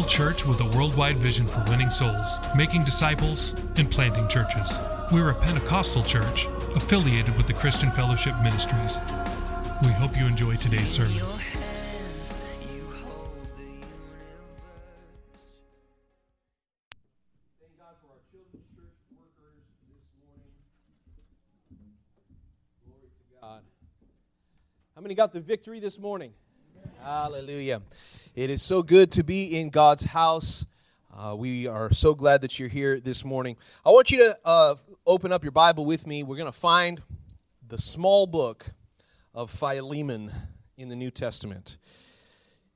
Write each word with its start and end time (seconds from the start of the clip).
Local 0.00 0.10
church 0.10 0.46
with 0.46 0.60
a 0.60 0.64
worldwide 0.76 1.16
vision 1.18 1.46
for 1.46 1.62
winning 1.68 1.90
souls, 1.90 2.38
making 2.56 2.82
disciples, 2.84 3.54
and 3.76 3.90
planting 3.90 4.26
churches. 4.28 4.78
We 5.12 5.20
are 5.20 5.30
a 5.30 5.34
Pentecostal 5.34 6.02
church 6.02 6.46
affiliated 6.74 7.36
with 7.36 7.46
the 7.46 7.52
Christian 7.52 7.90
Fellowship 7.90 8.34
Ministries. 8.42 8.98
We 9.82 9.88
hope 9.88 10.16
you 10.16 10.24
enjoy 10.26 10.56
today's 10.56 10.88
sermon. 10.88 11.16
Your 11.16 11.26
hands, 11.26 12.34
You 12.72 12.82
hold 13.04 13.44
the 13.58 13.62
universe. 13.62 13.90
Thank 17.60 17.76
God 17.76 17.94
for 18.00 18.08
our 18.08 18.22
children's 18.32 18.64
church 18.74 18.96
workers 19.12 19.60
this 19.84 20.06
morning. 20.24 20.48
Glory 22.86 23.10
to 23.18 23.40
God. 23.42 23.62
How 24.94 25.02
many 25.02 25.14
got 25.14 25.34
the 25.34 25.40
victory 25.40 25.78
this 25.78 25.98
morning? 25.98 26.32
Hallelujah. 27.02 27.82
It 28.36 28.48
is 28.48 28.62
so 28.62 28.84
good 28.84 29.10
to 29.12 29.24
be 29.24 29.58
in 29.58 29.70
God's 29.70 30.04
house. 30.04 30.64
Uh, 31.12 31.34
we 31.36 31.66
are 31.66 31.92
so 31.92 32.14
glad 32.14 32.42
that 32.42 32.60
you're 32.60 32.68
here 32.68 33.00
this 33.00 33.24
morning. 33.24 33.56
I 33.84 33.90
want 33.90 34.12
you 34.12 34.18
to 34.18 34.38
uh, 34.44 34.76
open 35.04 35.32
up 35.32 35.42
your 35.42 35.50
Bible 35.50 35.84
with 35.84 36.06
me. 36.06 36.22
We're 36.22 36.36
going 36.36 36.46
to 36.46 36.56
find 36.56 37.02
the 37.66 37.76
small 37.76 38.28
book 38.28 38.66
of 39.34 39.50
Philemon 39.50 40.30
in 40.78 40.88
the 40.88 40.94
New 40.94 41.10
Testament. 41.10 41.76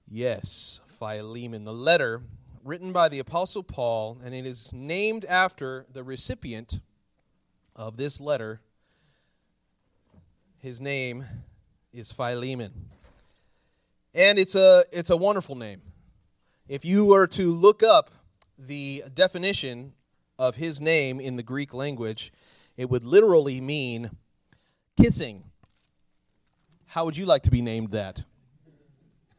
Yes, 0.08 0.80
Philemon, 0.88 1.62
the 1.62 1.72
letter 1.72 2.22
written 2.64 2.92
by 2.92 3.08
the 3.08 3.20
Apostle 3.20 3.62
Paul, 3.62 4.18
and 4.24 4.34
it 4.34 4.46
is 4.46 4.72
named 4.72 5.24
after 5.24 5.86
the 5.92 6.02
recipient 6.02 6.80
of 7.76 7.96
this 7.96 8.20
letter. 8.20 8.60
His 10.58 10.80
name 10.80 11.24
is 11.92 12.10
Philemon. 12.10 12.90
And 14.14 14.38
it's 14.38 14.54
a, 14.54 14.84
it's 14.92 15.10
a 15.10 15.16
wonderful 15.16 15.56
name. 15.56 15.82
If 16.68 16.84
you 16.84 17.04
were 17.04 17.26
to 17.28 17.52
look 17.52 17.82
up 17.82 18.10
the 18.56 19.02
definition 19.12 19.94
of 20.38 20.54
his 20.56 20.80
name 20.80 21.20
in 21.20 21.36
the 21.36 21.42
Greek 21.42 21.74
language, 21.74 22.32
it 22.76 22.88
would 22.88 23.02
literally 23.02 23.60
mean 23.60 24.10
kissing. 24.96 25.44
How 26.86 27.04
would 27.04 27.16
you 27.16 27.26
like 27.26 27.42
to 27.42 27.50
be 27.50 27.60
named 27.60 27.90
that? 27.90 28.22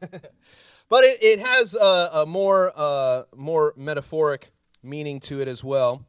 but 0.00 1.04
it, 1.04 1.22
it 1.22 1.40
has 1.40 1.74
a, 1.74 2.10
a 2.12 2.26
more 2.26 2.70
uh, 2.76 3.22
more 3.34 3.72
metaphoric 3.76 4.50
meaning 4.82 5.20
to 5.20 5.40
it 5.40 5.48
as 5.48 5.64
well. 5.64 6.06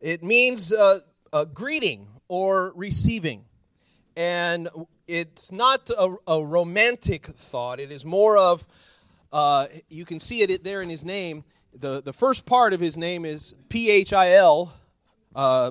It 0.00 0.22
means 0.22 0.70
uh, 0.70 1.00
a 1.32 1.46
greeting 1.46 2.08
or 2.28 2.72
receiving, 2.76 3.46
and 4.14 4.68
it's 5.12 5.52
not 5.52 5.90
a, 5.90 6.16
a 6.26 6.44
romantic 6.44 7.26
thought. 7.26 7.78
It 7.80 7.92
is 7.92 8.04
more 8.04 8.38
of 8.38 8.66
uh, 9.32 9.66
you 9.90 10.04
can 10.04 10.18
see 10.18 10.40
it 10.42 10.64
there 10.64 10.82
in 10.82 10.88
his 10.88 11.04
name. 11.04 11.44
the 11.74 12.00
The 12.00 12.12
first 12.12 12.46
part 12.46 12.72
of 12.72 12.80
his 12.80 12.96
name 12.96 13.24
is 13.24 13.54
P 13.68 13.90
H 13.90 14.12
I 14.12 14.32
L, 14.32 14.72
uh, 15.34 15.70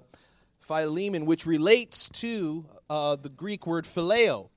Philemon, 0.59 1.25
which 1.25 1.45
relates 1.45 2.09
to 2.09 2.65
uh, 2.89 3.15
the 3.15 3.29
Greek 3.29 3.65
word 3.65 3.85
phileo. 3.85 4.49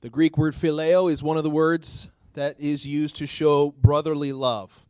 The 0.00 0.10
Greek 0.10 0.36
word 0.36 0.54
phileo 0.54 1.10
is 1.10 1.22
one 1.22 1.36
of 1.36 1.44
the 1.44 1.50
words 1.50 2.10
that 2.34 2.58
is 2.58 2.84
used 2.84 3.16
to 3.16 3.26
show 3.26 3.72
brotherly 3.80 4.32
love. 4.32 4.86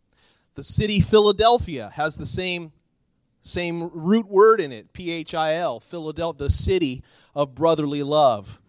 The 0.55 0.65
city 0.65 1.01
Philadelphia 1.01 1.91
has 1.95 2.17
the 2.17 2.27
same 2.27 2.73
same 3.43 3.91
root 3.93 4.29
word 4.29 4.61
in 4.61 4.73
it, 4.73 4.93
P 4.93 5.11
H 5.11 5.35
I 5.35 5.55
L, 5.57 5.81
Philadelphia, 5.81 6.39
the 6.47 6.51
city 6.51 7.03
of 7.35 7.55
brotherly 7.55 8.03
love. 8.03 8.61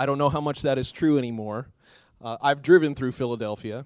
I 0.00 0.06
don't 0.06 0.16
know 0.16 0.30
how 0.30 0.40
much 0.40 0.62
that 0.62 0.78
is 0.78 0.92
true 0.92 1.18
anymore. 1.18 1.68
Uh, 2.22 2.38
I've 2.40 2.62
driven 2.62 2.94
through 2.94 3.12
Philadelphia, 3.12 3.84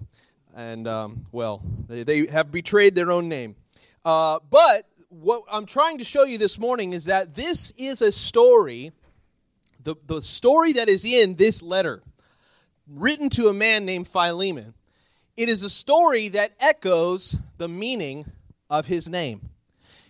and 0.55 0.87
um, 0.87 1.23
well, 1.33 1.61
they, 1.89 2.03
they 2.03 2.27
have 2.27 2.53
betrayed 2.53 2.95
their 2.95 3.11
own 3.11 3.27
name. 3.27 3.57
Uh, 4.05 4.39
but 4.49 4.87
what 5.09 5.43
I'm 5.51 5.65
trying 5.65 5.97
to 5.97 6.05
show 6.05 6.23
you 6.23 6.37
this 6.37 6.57
morning 6.57 6.93
is 6.93 7.03
that 7.03 7.35
this 7.35 7.71
is 7.77 8.01
a 8.01 8.13
story 8.13 8.93
the, 9.83 9.95
the 10.07 10.21
story 10.21 10.71
that 10.71 10.87
is 10.87 11.03
in 11.03 11.35
this 11.35 11.61
letter, 11.61 12.01
written 12.87 13.29
to 13.31 13.49
a 13.49 13.53
man 13.53 13.83
named 13.83 14.07
Philemon, 14.07 14.73
it 15.35 15.49
is 15.49 15.63
a 15.63 15.69
story 15.69 16.29
that 16.29 16.53
echoes 16.61 17.35
the 17.57 17.67
meaning 17.67 18.31
of 18.69 18.85
his 18.87 19.09
name. 19.09 19.49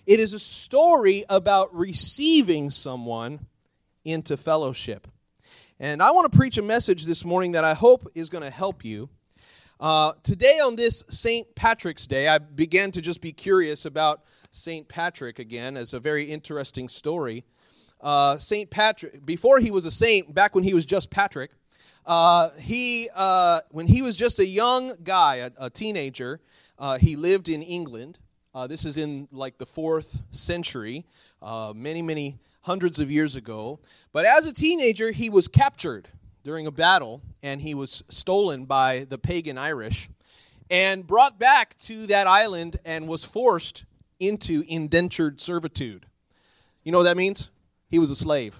It 0.06 0.20
is 0.20 0.34
a 0.34 0.40
story 0.40 1.26
about 1.28 1.76
receiving 1.76 2.70
someone 2.70 3.48
into 4.04 4.38
fellowship. 4.38 5.08
And 5.80 6.02
I 6.02 6.12
want 6.12 6.32
to 6.32 6.38
preach 6.38 6.58
a 6.58 6.62
message 6.62 7.06
this 7.06 7.26
morning 7.26 7.52
that 7.54 7.64
I 7.64 7.74
hope 7.74 8.10
is 8.16 8.30
going 8.30 8.44
to 8.44 8.50
help 8.50 8.86
you. 8.86 9.10
Uh, 9.80 10.14
today, 10.24 10.60
on 10.60 10.78
this 10.78 11.04
St. 11.10 11.54
Patrick's 11.56 12.08
Day, 12.08 12.28
I 12.28 12.38
began 12.38 12.92
to 12.92 13.02
just 13.02 13.22
be 13.22 13.34
curious 13.34 13.86
about 13.86 14.24
St. 14.52 14.88
Patrick 14.88 15.38
again 15.38 15.76
as 15.76 15.94
a 15.94 16.00
very 16.00 16.26
interesting 16.26 16.88
story 16.88 17.44
uh, 18.02 18.38
Saint 18.38 18.70
Patrick, 18.70 19.26
before 19.26 19.60
he 19.60 19.72
was 19.72 19.86
a 19.86 19.92
saint, 19.92 20.34
back 20.34 20.54
when 20.54 20.64
he 20.64 20.74
was 20.74 20.86
just 20.86 21.10
Patrick, 21.10 21.52
uh, 22.06 22.52
he 22.60 23.10
uh, 23.16 23.62
when 23.72 23.88
he 23.88 24.02
was 24.02 24.16
just 24.16 24.38
a 24.40 24.46
young 24.46 24.94
guy, 25.04 25.38
a, 25.38 25.52
a 25.58 25.70
teenager, 25.70 26.40
uh, 26.78 26.98
he 26.98 27.16
lived 27.16 27.50
in 27.50 27.64
England. 27.64 28.20
Uh, 28.54 28.68
this 28.68 28.86
is 28.86 28.96
in 28.96 29.28
like 29.32 29.58
the 29.58 29.66
fourth 29.66 30.22
century, 30.32 31.06
many 31.74 32.02
many 32.02 32.38
hundreds 32.66 33.00
of 33.00 33.10
years 33.10 33.36
ago. 33.36 33.80
But 34.12 34.26
as 34.26 34.46
a 34.46 34.54
teenager, 34.54 35.12
he 35.12 35.30
was 35.30 35.48
captured 35.48 36.10
during 36.44 36.68
a 36.68 36.72
battle, 36.72 37.22
and 37.42 37.62
he 37.62 37.74
was 37.74 38.04
stolen 38.10 38.66
by 38.66 39.06
the 39.10 39.18
pagan 39.18 39.58
Irish, 39.58 40.10
and 40.70 41.08
brought 41.08 41.40
back 41.40 41.78
to 41.80 42.06
that 42.08 42.28
island, 42.28 42.78
and 42.86 43.08
was 43.08 43.24
forced 43.24 43.86
into 44.20 44.64
indentured 44.68 45.40
servitude. 45.40 46.06
You 46.84 46.92
know 46.92 47.00
what 47.00 47.06
that 47.06 47.18
means? 47.18 47.50
he 47.90 48.00
was 48.00 48.10
a 48.10 48.16
slave. 48.16 48.60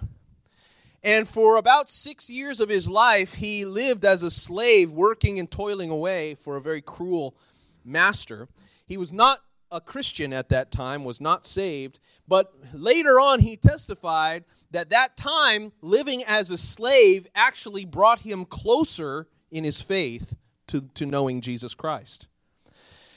And 1.04 1.28
for 1.28 1.58
about 1.58 1.92
six 1.92 2.30
years 2.30 2.60
of 2.60 2.70
his 2.70 2.90
life, 2.90 3.36
he 3.36 3.66
lived 3.66 4.06
as 4.06 4.24
a 4.24 4.32
slave, 4.32 4.92
working 4.92 5.38
and 5.40 5.50
toiling 5.50 5.90
away 5.90 6.36
for 6.36 6.56
a 6.56 6.62
very 6.62 6.82
cruel 6.82 7.36
master. 7.84 8.48
He 8.88 8.98
was 8.98 9.12
not 9.12 9.40
a 9.72 9.82
Christian 9.82 10.34
at 10.34 10.50
that 10.50 10.72
time, 10.72 11.04
was 11.04 11.22
not 11.22 11.46
saved, 11.46 12.00
but 12.28 12.54
later 12.74 13.20
on 13.20 13.40
he 13.40 13.56
testified 13.56 14.44
that 14.72 14.90
that 14.90 15.16
time 15.16 15.72
living 15.82 16.24
as 16.24 16.52
a 16.52 16.58
slave 16.58 17.28
actually 17.36 17.86
brought 17.86 18.20
him 18.20 18.46
closer 18.46 19.28
in 19.52 19.64
his 19.64 19.82
faith 19.82 20.36
to, 20.68 20.82
to 20.96 21.06
knowing 21.06 21.42
Jesus 21.42 21.74
Christ. 21.74 22.28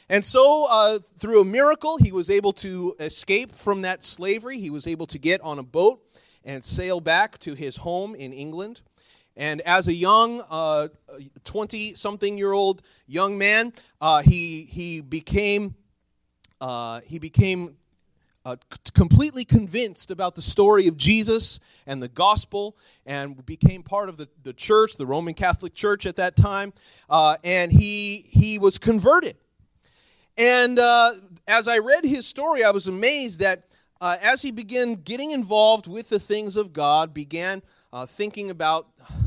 And 0.09 0.25
so, 0.25 0.67
uh, 0.71 1.01
through 1.19 1.43
a 1.43 1.45
miracle, 1.45 1.99
he 1.99 2.13
was 2.13 2.31
able 2.31 2.53
to 2.55 2.97
escape 2.99 3.55
from 3.55 3.83
that 3.83 4.03
slavery. 4.03 4.59
He 4.59 4.71
was 4.71 4.87
able 4.87 5.07
to 5.07 5.19
get 5.19 5.41
on 5.43 5.59
a 5.59 5.63
boat 5.63 6.01
and 6.45 6.65
sail 6.65 7.01
back 7.01 7.39
to 7.41 7.55
his 7.55 7.77
home 7.77 8.15
in 8.15 8.33
England. 8.33 8.81
And 9.37 9.61
as 9.63 9.87
a 9.87 9.93
young, 9.93 10.43
20 11.45 11.93
uh, 11.93 11.97
something 11.97 12.39
year 12.39 12.53
old 12.53 12.83
young 13.07 13.37
man, 13.37 13.73
uh, 14.01 14.23
he, 14.23 14.63
he 14.65 15.01
became, 15.01 15.75
uh, 16.61 17.01
he 17.07 17.19
became 17.19 17.77
uh, 18.45 18.57
completely 18.95 19.45
convinced 19.45 20.11
about 20.11 20.35
the 20.35 20.43
story 20.43 20.87
of 20.87 20.97
Jesus 20.97 21.61
and 21.87 22.03
the 22.03 22.09
gospel 22.09 22.77
and 23.05 23.45
became 23.45 23.83
part 23.83 24.09
of 24.09 24.17
the, 24.17 24.29
the 24.43 24.53
church, 24.53 24.97
the 24.97 25.07
Roman 25.07 25.35
Catholic 25.35 25.75
Church 25.75 26.07
at 26.07 26.17
that 26.17 26.37
time. 26.37 26.73
Uh, 27.11 27.37
and 27.45 27.73
he, 27.73 28.25
he 28.31 28.59
was 28.59 28.79
converted. 28.79 29.37
And 30.37 30.79
uh, 30.79 31.13
as 31.47 31.67
I 31.67 31.79
read 31.79 32.05
his 32.05 32.27
story, 32.27 32.63
I 32.63 32.71
was 32.71 32.87
amazed 32.87 33.41
that 33.41 33.65
uh, 34.01 34.17
as 34.23 34.43
he 34.43 34.51
began 34.51 34.95
getting 34.95 35.33
involved 35.33 35.89
with 35.89 36.09
the 36.09 36.21
things 36.21 36.57
of 36.57 36.73
God, 36.73 37.13
began 37.13 37.63
uh, 37.93 38.07
thinking 38.07 38.51
about 38.51 38.87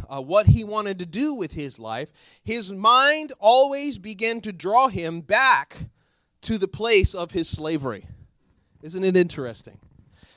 uh, 0.10 0.22
what 0.22 0.48
he 0.48 0.64
wanted 0.64 1.00
to 1.00 1.06
do 1.06 1.34
with 1.34 1.54
his 1.54 1.80
life, 1.80 2.14
his 2.44 2.72
mind 2.72 3.34
always 3.40 3.98
began 3.98 4.40
to 4.42 4.54
draw 4.54 4.88
him 4.88 5.22
back 5.22 5.90
to 6.42 6.58
the 6.58 6.68
place 6.68 7.14
of 7.14 7.32
his 7.32 7.50
slavery. 7.50 8.06
Isn't 8.82 9.04
it 9.04 9.16
interesting? 9.16 9.78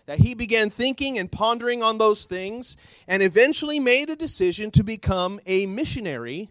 That 0.06 0.18
he 0.18 0.34
began 0.34 0.68
thinking 0.68 1.18
and 1.18 1.32
pondering 1.32 1.82
on 1.82 1.98
those 1.98 2.26
things 2.26 2.76
and 3.08 3.22
eventually 3.22 3.80
made 3.80 4.10
a 4.10 4.16
decision 4.16 4.70
to 4.72 4.84
become 4.84 5.40
a 5.46 5.66
missionary 5.66 6.50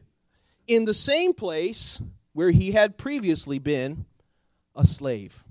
in 0.66 0.86
the 0.86 0.94
same 0.94 1.34
place 1.34 2.02
where 2.34 2.52
he 2.52 2.72
had 2.72 2.98
previously 2.98 3.60
been 3.60 4.06
a 4.76 4.86
slave. 4.86 5.44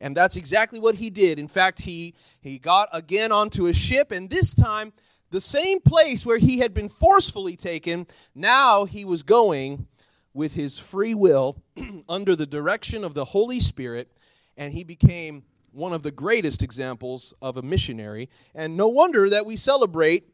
And 0.00 0.16
that's 0.16 0.36
exactly 0.36 0.80
what 0.80 0.96
he 0.96 1.10
did. 1.10 1.38
In 1.38 1.48
fact, 1.48 1.82
he, 1.82 2.14
he 2.40 2.58
got 2.58 2.88
again 2.92 3.32
onto 3.32 3.66
a 3.66 3.72
ship, 3.72 4.10
and 4.10 4.28
this 4.28 4.52
time, 4.52 4.92
the 5.30 5.40
same 5.40 5.80
place 5.80 6.26
where 6.26 6.38
he 6.38 6.58
had 6.58 6.74
been 6.74 6.88
forcefully 6.88 7.56
taken, 7.56 8.06
now 8.34 8.84
he 8.84 9.04
was 9.04 9.22
going 9.22 9.86
with 10.34 10.54
his 10.54 10.78
free 10.78 11.14
will 11.14 11.62
under 12.08 12.34
the 12.34 12.46
direction 12.46 13.04
of 13.04 13.14
the 13.14 13.26
Holy 13.26 13.60
Spirit, 13.60 14.10
and 14.56 14.74
he 14.74 14.84
became 14.84 15.44
one 15.72 15.92
of 15.92 16.02
the 16.02 16.10
greatest 16.10 16.62
examples 16.62 17.34
of 17.42 17.56
a 17.56 17.62
missionary. 17.62 18.28
And 18.54 18.76
no 18.76 18.88
wonder 18.88 19.28
that 19.30 19.46
we 19.46 19.56
celebrate 19.56 20.28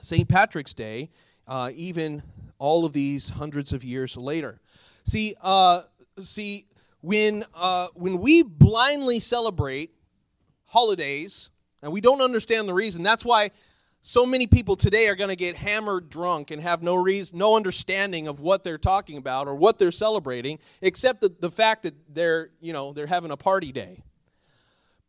St. 0.00 0.28
Patrick's 0.28 0.74
Day, 0.74 1.10
uh, 1.46 1.70
even 1.74 2.22
all 2.58 2.84
of 2.84 2.92
these 2.92 3.30
hundreds 3.30 3.72
of 3.72 3.84
years 3.84 4.16
later. 4.16 4.60
See, 5.04 5.34
uh, 5.40 5.82
see, 6.20 6.66
when 7.00 7.44
uh, 7.54 7.88
when 7.94 8.20
we 8.20 8.42
blindly 8.42 9.20
celebrate 9.20 9.90
holidays 10.66 11.50
and 11.82 11.92
we 11.92 12.00
don't 12.00 12.22
understand 12.22 12.68
the 12.68 12.74
reason, 12.74 13.02
that's 13.02 13.24
why 13.24 13.50
so 14.00 14.26
many 14.26 14.46
people 14.46 14.76
today 14.76 15.08
are 15.08 15.14
going 15.14 15.30
to 15.30 15.36
get 15.36 15.56
hammered 15.56 16.10
drunk 16.10 16.50
and 16.50 16.60
have 16.60 16.82
no 16.82 16.94
reason, 16.94 17.38
no 17.38 17.56
understanding 17.56 18.28
of 18.28 18.40
what 18.40 18.64
they're 18.64 18.78
talking 18.78 19.16
about 19.16 19.46
or 19.46 19.54
what 19.54 19.78
they're 19.78 19.90
celebrating, 19.90 20.58
except 20.82 21.20
the, 21.20 21.34
the 21.40 21.50
fact 21.50 21.82
that 21.84 21.94
they're 22.14 22.50
you 22.60 22.72
know 22.72 22.92
they're 22.92 23.06
having 23.06 23.30
a 23.30 23.36
party 23.36 23.72
day. 23.72 24.02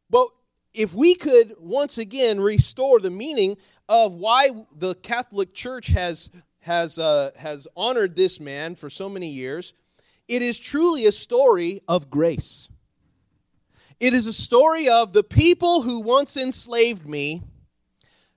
But 0.10 0.28
if 0.74 0.94
we 0.94 1.16
could 1.16 1.56
once 1.60 1.98
again 1.98 2.40
restore 2.40 3.00
the 3.00 3.10
meaning 3.10 3.58
of 3.88 4.14
why 4.14 4.50
the 4.76 4.96
Catholic 4.96 5.54
Church 5.54 5.88
has 5.88 6.30
has 6.62 6.98
uh, 6.98 7.32
has 7.38 7.68
honored 7.76 8.16
this 8.16 8.40
man 8.40 8.76
for 8.76 8.90
so 8.90 9.08
many 9.08 9.30
years, 9.30 9.74
it 10.28 10.42
is 10.42 10.60
truly 10.60 11.06
a 11.06 11.12
story 11.12 11.82
of 11.88 12.10
grace. 12.10 12.70
It 14.00 14.14
is 14.14 14.28
a 14.28 14.34
story 14.34 14.90
of 14.90 15.14
the 15.14 15.24
people 15.24 15.84
who 15.84 16.00
once 16.00 16.36
enslaved 16.36 17.08
me. 17.08 17.44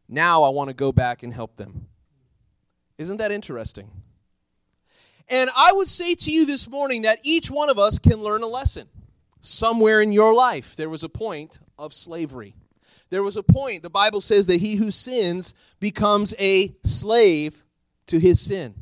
Now 0.09 0.43
I 0.43 0.51
want 0.51 0.69
to 0.69 0.75
go 0.75 0.93
back 0.93 1.23
and 1.23 1.35
help 1.35 1.57
them. 1.57 1.89
Isn't 2.97 3.17
that 3.17 3.33
interesting? 3.33 3.91
And 5.29 5.51
I 5.57 5.73
would 5.73 5.89
say 5.89 6.15
to 6.15 6.31
you 6.31 6.47
this 6.47 6.69
morning 6.69 7.03
that 7.03 7.21
each 7.23 7.51
one 7.51 7.69
of 7.69 7.79
us 7.79 7.99
can 7.99 8.23
learn 8.23 8.43
a 8.43 8.47
lesson. 8.47 8.89
Somewhere 9.41 10.01
in 10.01 10.13
your 10.13 10.35
life, 10.35 10.75
there 10.77 10.91
was 10.91 11.03
a 11.03 11.09
point 11.09 11.59
of 11.79 11.93
slavery. 11.93 12.55
There 13.11 13.23
was 13.23 13.37
a 13.37 13.43
point, 13.43 13.83
the 13.83 13.91
Bible 13.91 14.21
says 14.21 14.47
that 14.47 14.61
he 14.61 14.77
who 14.77 14.91
sins 14.91 15.55
becomes 15.81 16.35
a 16.39 16.75
slave 16.85 17.65
to 18.07 18.19
his 18.19 18.41
sin. 18.41 18.75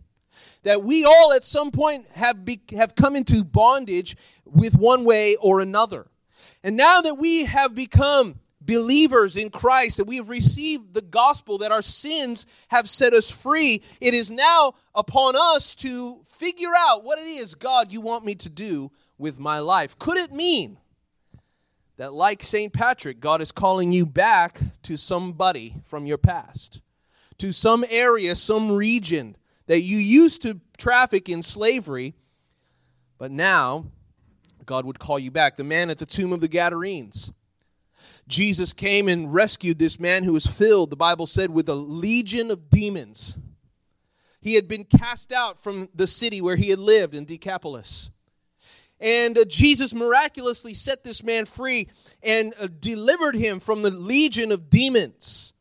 That 0.63 0.83
we 0.83 1.05
all 1.05 1.33
at 1.33 1.45
some 1.45 1.71
point 1.71 2.09
have, 2.15 2.45
be, 2.45 2.61
have 2.73 2.97
come 2.97 3.15
into 3.15 3.45
bondage 3.45 4.17
with 4.45 4.77
one 4.77 5.05
way 5.05 5.37
or 5.37 5.61
another. 5.61 6.07
And 6.65 6.77
now 6.77 7.01
that 7.03 7.15
we 7.15 7.45
have 7.45 7.75
become 7.75 8.41
believers 8.61 9.37
in 9.37 9.51
Christ, 9.51 9.99
that 9.99 10.09
we 10.09 10.17
have 10.17 10.29
received 10.29 10.95
the 10.95 11.03
gospel, 11.03 11.59
that 11.59 11.71
our 11.71 11.83
sins 11.83 12.47
have 12.69 12.91
set 12.91 13.15
us 13.15 13.31
free, 13.31 13.83
it 14.01 14.13
is 14.13 14.31
now 14.31 14.73
upon 14.93 15.35
us 15.37 15.77
to 15.77 16.21
figure 16.25 16.73
out 16.77 17.05
what 17.05 17.21
it 17.21 17.27
is, 17.27 17.55
God, 17.55 17.93
you 17.93 18.01
want 18.01 18.25
me 18.25 18.35
to 18.35 18.49
do 18.49 18.91
with 19.19 19.39
my 19.39 19.59
life. 19.59 19.99
Could 19.99 20.17
it 20.19 20.33
mean 20.33 20.79
that, 21.97 22.13
like 22.13 22.43
St. 22.43 22.73
Patrick, 22.73 23.21
God 23.21 23.41
is 23.41 23.53
calling 23.53 23.93
you 23.93 24.05
back 24.07 24.59
to 24.83 24.97
somebody 24.97 25.77
from 25.85 26.07
your 26.07 26.19
past, 26.19 26.81
to 27.39 27.53
some 27.53 27.85
area, 27.91 28.37
some 28.37 28.73
region 28.73 29.37
that 29.67 29.81
you 29.81 29.97
used 29.97 30.43
to 30.43 30.61
traffic 30.79 31.29
in 31.29 31.43
slavery, 31.43 32.15
but 33.19 33.31
now 33.31 33.87
God 34.67 34.85
would 34.85 34.99
call 34.99 35.19
you 35.19 35.31
back? 35.31 35.57
The 35.57 35.65
man 35.65 35.89
at 35.89 35.99
the 35.99 36.07
tomb 36.07 36.33
of 36.33 36.41
the 36.41 36.49
Gadarenes. 36.49 37.33
Jesus 38.29 38.73
came 38.73 39.09
and 39.09 39.33
rescued 39.33 39.79
this 39.79 40.01
man 40.01 40.25
who 40.25 40.33
was 40.33 40.47
filled, 40.47 40.91
the 40.91 40.97
Bible 40.97 41.27
said, 41.27 41.51
with 41.51 41.69
a 41.69 41.75
legion 41.75 42.51
of 42.51 42.69
demons. 42.69 43.39
He 44.41 44.55
had 44.55 44.67
been 44.67 44.85
cast 44.85 45.33
out 45.33 45.59
from 45.59 45.89
the 45.95 46.09
city 46.09 46.41
where 46.41 46.57
he 46.57 46.71
had 46.71 46.81
lived 46.81 47.15
in 47.15 47.25
Decapolis. 47.25 48.11
And 49.01 49.37
uh, 49.37 49.45
Jesus 49.45 49.95
miraculously 49.95 50.75
set 50.75 51.05
this 51.05 51.23
man 51.23 51.45
free 51.45 51.89
and 52.23 52.55
uh, 52.61 52.69
delivered 52.79 53.37
him 53.37 53.61
from 53.61 53.83
the 53.83 53.91
legion 53.91 54.51
of 54.51 54.71
demons. 54.71 55.53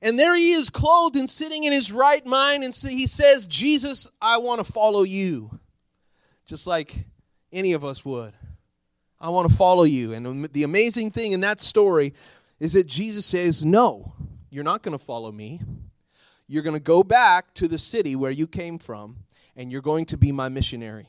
And 0.00 0.18
there 0.18 0.36
he 0.36 0.52
is, 0.52 0.68
clothed 0.68 1.16
and 1.16 1.28
sitting 1.28 1.64
in 1.64 1.72
his 1.72 1.92
right 1.92 2.24
mind. 2.24 2.62
And 2.62 2.74
so 2.74 2.88
he 2.88 3.06
says, 3.06 3.46
Jesus, 3.46 4.08
I 4.20 4.38
want 4.38 4.64
to 4.64 4.70
follow 4.70 5.02
you. 5.02 5.58
Just 6.46 6.66
like 6.66 7.06
any 7.52 7.72
of 7.72 7.84
us 7.84 8.04
would. 8.04 8.34
I 9.18 9.30
want 9.30 9.48
to 9.48 9.56
follow 9.56 9.84
you. 9.84 10.12
And 10.12 10.44
the 10.46 10.62
amazing 10.62 11.10
thing 11.10 11.32
in 11.32 11.40
that 11.40 11.60
story 11.60 12.12
is 12.60 12.74
that 12.74 12.86
Jesus 12.86 13.24
says, 13.24 13.64
No, 13.64 14.12
you're 14.50 14.64
not 14.64 14.82
going 14.82 14.96
to 14.96 15.02
follow 15.02 15.32
me. 15.32 15.62
You're 16.46 16.62
going 16.62 16.74
to 16.74 16.80
go 16.80 17.02
back 17.02 17.54
to 17.54 17.66
the 17.66 17.78
city 17.78 18.14
where 18.14 18.30
you 18.30 18.46
came 18.46 18.78
from, 18.78 19.16
and 19.56 19.72
you're 19.72 19.80
going 19.80 20.04
to 20.06 20.18
be 20.18 20.30
my 20.30 20.50
missionary. 20.50 21.08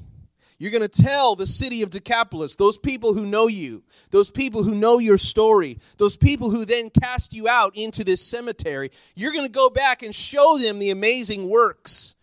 You're 0.58 0.72
going 0.72 0.88
to 0.88 1.04
tell 1.04 1.36
the 1.36 1.48
city 1.48 1.82
of 1.82 1.90
Decapolis, 1.90 2.56
those 2.56 2.78
people 2.78 3.14
who 3.14 3.26
know 3.26 3.48
you, 3.48 3.84
those 4.12 4.32
people 4.32 4.64
who 4.64 4.74
know 4.74 5.00
your 5.00 5.18
story, 5.18 5.80
those 5.98 6.16
people 6.16 6.50
who 6.50 6.64
then 6.64 6.90
cast 6.90 7.34
you 7.34 7.48
out 7.48 7.76
into 7.76 8.04
this 8.04 8.22
cemetery, 8.22 8.90
you're 9.16 9.34
going 9.34 9.46
to 9.46 9.52
go 9.52 9.70
back 9.70 10.02
and 10.02 10.16
show 10.16 10.58
them 10.58 10.80
the 10.80 10.90
amazing 10.90 11.50
works 11.50 12.16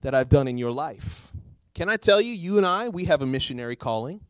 that 0.00 0.14
I've 0.14 0.30
done 0.30 0.48
in 0.48 0.56
your 0.56 0.70
life. 0.70 1.32
Can 1.74 1.90
I 1.90 1.96
tell 1.96 2.20
you, 2.20 2.32
you 2.32 2.56
and 2.56 2.66
I, 2.66 2.88
we 2.88 3.04
have 3.04 3.20
a 3.20 3.26
missionary 3.26 3.76
calling. 3.76 4.20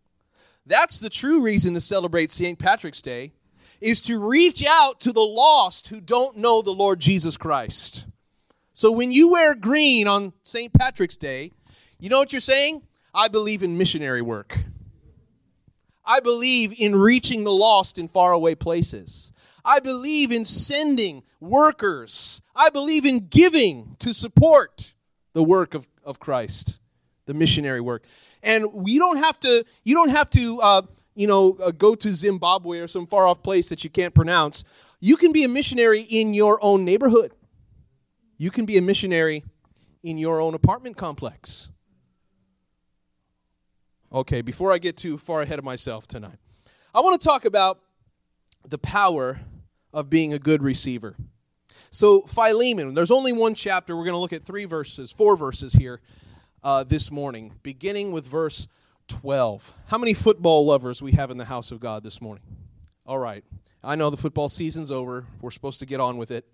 That's 0.67 0.99
the 0.99 1.11
true 1.11 1.41
reason 1.43 1.75
to 1.75 1.81
celebrate 1.81 2.33
St. 2.33 2.59
Patrick's 2.59 3.01
Day 3.01 3.33
is 3.81 4.01
to 4.03 4.19
reach 4.19 4.65
out 4.65 4.99
to 5.01 5.13
the 5.13 5.21
lost 5.21 5.89
who 5.89 6.01
don't 6.01 6.37
know 6.37 6.63
the 6.63 6.73
Lord 6.73 6.99
Jesus 6.99 7.37
Christ. 7.37 8.07
So 8.73 8.91
when 8.91 9.13
you 9.13 9.31
wear 9.31 9.55
green 9.55 10.09
on 10.09 10.33
St. 10.43 10.73
Patrick's 10.73 11.17
Day, 11.17 11.53
you 12.01 12.09
know 12.09 12.19
what 12.19 12.33
you're 12.33 12.41
saying? 12.41 12.83
I 13.17 13.29
believe 13.29 13.63
in 13.63 13.79
missionary 13.79 14.21
work. 14.21 14.59
I 16.05 16.21
believe 16.21 16.75
in 16.79 16.95
reaching 16.95 17.45
the 17.45 17.51
lost 17.51 17.97
in 17.97 18.09
faraway 18.09 18.55
places. 18.55 19.33
I 19.65 19.81
believe 19.81 20.31
in 20.31 20.45
sending 20.45 21.23
workers. 21.41 22.43
I 22.55 22.69
believe 22.69 23.07
in 23.07 23.29
giving 23.29 23.97
to 24.01 24.13
support 24.13 24.93
the 25.33 25.43
work 25.43 25.73
of, 25.73 25.89
of 26.05 26.21
Christ, 26.21 26.79
the 27.25 27.33
missionary 27.33 27.81
work. 27.81 28.05
And 28.43 28.67
we 28.75 28.99
don't 28.99 29.17
have 29.17 29.41
to, 29.41 29.65
you 29.83 29.95
don't 29.95 30.11
have 30.11 30.29
to, 30.31 30.61
uh, 30.61 30.83
you 31.15 31.27
know, 31.27 31.57
uh, 31.65 31.71
go 31.71 31.95
to 31.95 32.15
Zimbabwe 32.15 32.81
or 32.81 32.87
some 32.87 33.07
far 33.07 33.27
off 33.27 33.43
place 33.43 33.71
that 33.71 33.83
you 33.83 33.89
can't 33.89 34.15
pronounce. 34.15 34.63
You 35.01 35.17
can 35.17 35.33
be 35.33 35.43
a 35.43 35.49
missionary 35.49 36.03
in 36.03 36.35
your 36.35 36.63
own 36.63 36.85
neighborhood. 36.85 37.33
You 38.37 38.51
can 38.51 38.67
be 38.67 38.77
a 38.77 38.83
missionary 38.83 39.43
in 40.03 40.19
your 40.19 40.39
own 40.39 40.53
apartment 40.53 40.99
complex. 40.99 41.71
Okay, 44.17 44.41
before 44.41 44.73
I 44.73 44.79
get 44.79 44.97
too 44.97 45.19
far 45.19 45.43
ahead 45.43 45.59
of 45.59 45.65
myself 45.67 46.07
tonight, 46.07 46.39
I 46.95 47.01
want 47.01 47.21
to 47.21 47.29
talk 47.29 47.45
about 47.45 47.81
the 48.67 48.79
power 48.79 49.41
of 49.93 50.09
being 50.09 50.33
a 50.33 50.39
good 50.39 50.63
receiver. 50.63 51.17
So, 51.91 52.23
Philemon, 52.23 52.95
there's 52.95 53.11
only 53.11 53.35
one 53.35 53.53
chapter. 53.53 53.95
We're 53.95 54.05
going 54.05 54.15
to 54.15 54.19
look 54.19 54.33
at 54.33 54.43
three 54.43 54.65
verses, 54.65 55.13
four 55.13 55.37
verses 55.37 55.75
here 55.75 56.01
uh, 56.65 56.83
this 56.83 57.11
morning, 57.11 57.57
beginning 57.63 58.11
with 58.11 58.27
verse 58.27 58.69
12. 59.09 59.75
How 59.89 59.99
many 59.99 60.15
football 60.15 60.65
lovers 60.65 61.03
we 61.03 61.13
have 61.13 61.31
in 61.31 61.37
the 61.37 61.45
house 61.45 61.71
of 61.71 61.79
God 61.79 62.03
this 62.03 62.19
morning? 62.19 62.45
All 63.05 63.19
right. 63.19 63.45
I 63.85 63.97
know 63.97 64.09
the 64.09 64.17
football 64.17 64.49
season's 64.49 64.91
over. 64.91 65.27
We're 65.43 65.51
supposed 65.51 65.81
to 65.81 65.87
get 65.87 66.01
on 66.01 66.17
with 66.17 66.31
it. 66.31 66.47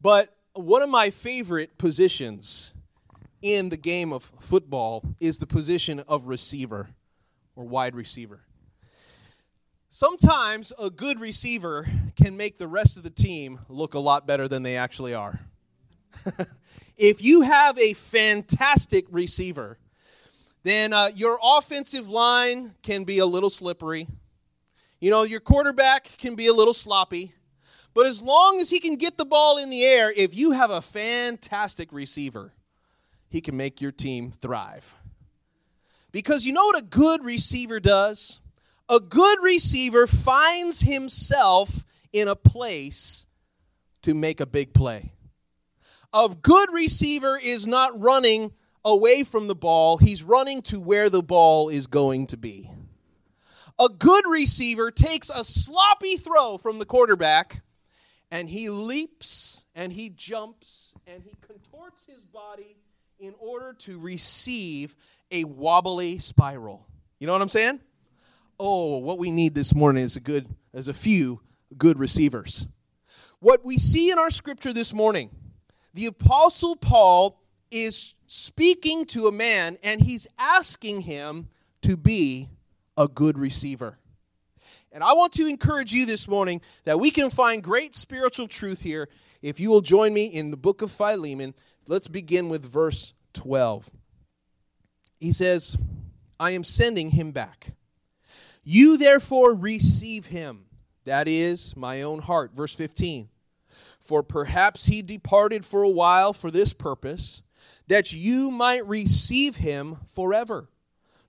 But 0.00 0.34
one 0.54 0.82
of 0.82 0.88
my 0.90 1.10
favorite 1.10 1.78
positions 1.78 2.72
in 3.44 3.68
the 3.68 3.76
game 3.76 4.10
of 4.10 4.32
football 4.40 5.04
is 5.20 5.36
the 5.36 5.46
position 5.46 6.00
of 6.08 6.26
receiver 6.26 6.88
or 7.54 7.64
wide 7.64 7.94
receiver. 7.94 8.40
Sometimes 9.90 10.72
a 10.78 10.88
good 10.88 11.20
receiver 11.20 11.86
can 12.16 12.38
make 12.38 12.56
the 12.56 12.66
rest 12.66 12.96
of 12.96 13.02
the 13.02 13.10
team 13.10 13.60
look 13.68 13.92
a 13.92 13.98
lot 13.98 14.26
better 14.26 14.48
than 14.48 14.62
they 14.62 14.78
actually 14.78 15.12
are. 15.12 15.40
if 16.96 17.22
you 17.22 17.42
have 17.42 17.78
a 17.78 17.92
fantastic 17.92 19.04
receiver, 19.10 19.76
then 20.62 20.94
uh, 20.94 21.10
your 21.14 21.38
offensive 21.42 22.08
line 22.08 22.74
can 22.82 23.04
be 23.04 23.18
a 23.18 23.26
little 23.26 23.50
slippery. 23.50 24.08
You 25.00 25.10
know, 25.10 25.22
your 25.22 25.40
quarterback 25.40 26.16
can 26.16 26.34
be 26.34 26.46
a 26.46 26.54
little 26.54 26.72
sloppy. 26.72 27.34
But 27.92 28.06
as 28.06 28.22
long 28.22 28.58
as 28.58 28.70
he 28.70 28.80
can 28.80 28.96
get 28.96 29.18
the 29.18 29.26
ball 29.26 29.58
in 29.58 29.68
the 29.68 29.84
air, 29.84 30.10
if 30.16 30.34
you 30.34 30.52
have 30.52 30.70
a 30.70 30.80
fantastic 30.80 31.92
receiver, 31.92 32.54
he 33.34 33.40
can 33.40 33.56
make 33.56 33.80
your 33.80 33.90
team 33.90 34.30
thrive. 34.30 34.94
Because 36.12 36.46
you 36.46 36.52
know 36.52 36.66
what 36.66 36.78
a 36.78 36.84
good 36.84 37.24
receiver 37.24 37.80
does? 37.80 38.40
A 38.88 39.00
good 39.00 39.38
receiver 39.42 40.06
finds 40.06 40.82
himself 40.82 41.84
in 42.12 42.28
a 42.28 42.36
place 42.36 43.26
to 44.02 44.14
make 44.14 44.40
a 44.40 44.46
big 44.46 44.72
play. 44.72 45.14
A 46.12 46.28
good 46.28 46.72
receiver 46.72 47.36
is 47.36 47.66
not 47.66 48.00
running 48.00 48.52
away 48.84 49.24
from 49.24 49.48
the 49.48 49.56
ball, 49.56 49.96
he's 49.96 50.22
running 50.22 50.62
to 50.62 50.78
where 50.78 51.10
the 51.10 51.22
ball 51.22 51.68
is 51.68 51.88
going 51.88 52.28
to 52.28 52.36
be. 52.36 52.70
A 53.80 53.88
good 53.88 54.24
receiver 54.28 54.92
takes 54.92 55.28
a 55.28 55.42
sloppy 55.42 56.16
throw 56.16 56.56
from 56.56 56.78
the 56.78 56.86
quarterback 56.86 57.62
and 58.30 58.48
he 58.48 58.70
leaps 58.70 59.64
and 59.74 59.92
he 59.92 60.08
jumps 60.08 60.94
and 61.04 61.24
he 61.24 61.34
contorts 61.40 62.04
his 62.04 62.22
body 62.22 62.76
in 63.24 63.34
order 63.38 63.72
to 63.72 63.98
receive 63.98 64.94
a 65.30 65.44
wobbly 65.44 66.18
spiral. 66.18 66.86
You 67.18 67.26
know 67.26 67.32
what 67.32 67.40
I'm 67.40 67.48
saying? 67.48 67.80
Oh, 68.60 68.98
what 68.98 69.18
we 69.18 69.30
need 69.30 69.54
this 69.54 69.74
morning 69.74 70.04
is 70.04 70.14
a 70.14 70.20
good 70.20 70.46
is 70.74 70.88
a 70.88 70.94
few 70.94 71.40
good 71.78 71.98
receivers. 71.98 72.68
What 73.40 73.64
we 73.64 73.78
see 73.78 74.10
in 74.10 74.18
our 74.18 74.30
scripture 74.30 74.74
this 74.74 74.92
morning, 74.92 75.30
the 75.94 76.04
apostle 76.04 76.76
Paul 76.76 77.40
is 77.70 78.14
speaking 78.26 79.06
to 79.06 79.26
a 79.26 79.32
man 79.32 79.78
and 79.82 80.02
he's 80.02 80.26
asking 80.38 81.02
him 81.02 81.48
to 81.80 81.96
be 81.96 82.50
a 82.96 83.08
good 83.08 83.38
receiver. 83.38 83.98
And 84.92 85.02
I 85.02 85.14
want 85.14 85.32
to 85.34 85.46
encourage 85.46 85.94
you 85.94 86.04
this 86.04 86.28
morning 86.28 86.60
that 86.84 87.00
we 87.00 87.10
can 87.10 87.30
find 87.30 87.62
great 87.62 87.96
spiritual 87.96 88.48
truth 88.48 88.82
here 88.82 89.08
if 89.40 89.58
you 89.60 89.70
will 89.70 89.80
join 89.80 90.12
me 90.12 90.26
in 90.26 90.50
the 90.50 90.56
book 90.56 90.82
of 90.82 90.90
Philemon. 90.90 91.54
Let's 91.86 92.08
begin 92.08 92.48
with 92.48 92.64
verse 92.64 93.12
12. 93.34 93.90
He 95.18 95.32
says, 95.32 95.76
I 96.40 96.52
am 96.52 96.64
sending 96.64 97.10
him 97.10 97.30
back. 97.30 97.74
You 98.62 98.96
therefore 98.96 99.54
receive 99.54 100.26
him, 100.26 100.64
that 101.04 101.28
is, 101.28 101.76
my 101.76 102.00
own 102.00 102.20
heart. 102.20 102.52
Verse 102.54 102.74
15. 102.74 103.28
For 104.00 104.22
perhaps 104.22 104.86
he 104.86 105.02
departed 105.02 105.64
for 105.64 105.82
a 105.82 105.88
while 105.88 106.32
for 106.32 106.50
this 106.50 106.72
purpose, 106.72 107.42
that 107.86 108.12
you 108.12 108.50
might 108.50 108.86
receive 108.86 109.56
him 109.56 109.98
forever, 110.06 110.70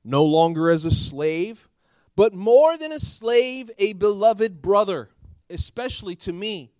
no 0.03 0.24
longer 0.24 0.69
as 0.69 0.85
a 0.85 0.91
slave, 0.91 1.69
but 2.15 2.33
more 2.33 2.77
than 2.77 2.93
a 2.93 3.00
slave, 3.00 3.69
a 3.77 3.93
beloved 3.93 4.62
brother, 4.62 5.09
especially 5.50 6.15
to 6.15 6.31
me. 6.31 6.75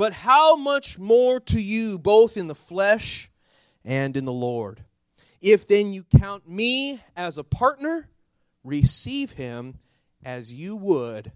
But 0.00 0.14
how 0.14 0.56
much 0.56 0.98
more 0.98 1.40
to 1.40 1.60
you, 1.60 1.98
both 1.98 2.38
in 2.38 2.46
the 2.46 2.54
flesh 2.54 3.30
and 3.84 4.16
in 4.16 4.24
the 4.24 4.32
Lord? 4.32 4.82
If 5.42 5.68
then 5.68 5.92
you 5.92 6.04
count 6.04 6.48
me 6.48 7.02
as 7.14 7.36
a 7.36 7.44
partner, 7.44 8.08
receive 8.64 9.32
him 9.32 9.74
as 10.24 10.50
you 10.50 10.74
would 10.74 11.32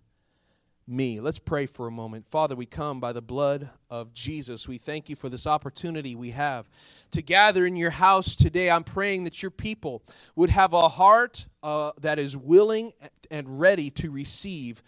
me. 0.86 1.20
Let's 1.20 1.38
pray 1.38 1.66
for 1.66 1.86
a 1.86 1.90
moment. 1.90 2.26
Father, 2.26 2.56
we 2.56 2.64
come 2.64 3.00
by 3.00 3.12
the 3.12 3.20
blood 3.20 3.68
of 3.90 4.14
Jesus. 4.14 4.66
We 4.66 4.78
thank 4.78 5.10
you 5.10 5.16
for 5.16 5.28
this 5.28 5.46
opportunity 5.46 6.14
we 6.14 6.30
have 6.30 6.66
to 7.10 7.20
gather 7.20 7.66
in 7.66 7.76
your 7.76 7.90
house 7.90 8.34
today. 8.34 8.70
I'm 8.70 8.84
praying 8.84 9.24
that 9.24 9.42
your 9.42 9.50
people 9.50 10.02
would 10.36 10.48
have 10.48 10.72
a 10.72 10.88
heart 10.88 11.48
uh, 11.62 11.92
that 12.00 12.18
is 12.18 12.34
willing 12.34 12.92
and 13.30 13.60
ready 13.60 13.90
to 13.90 14.10
receive 14.10 14.82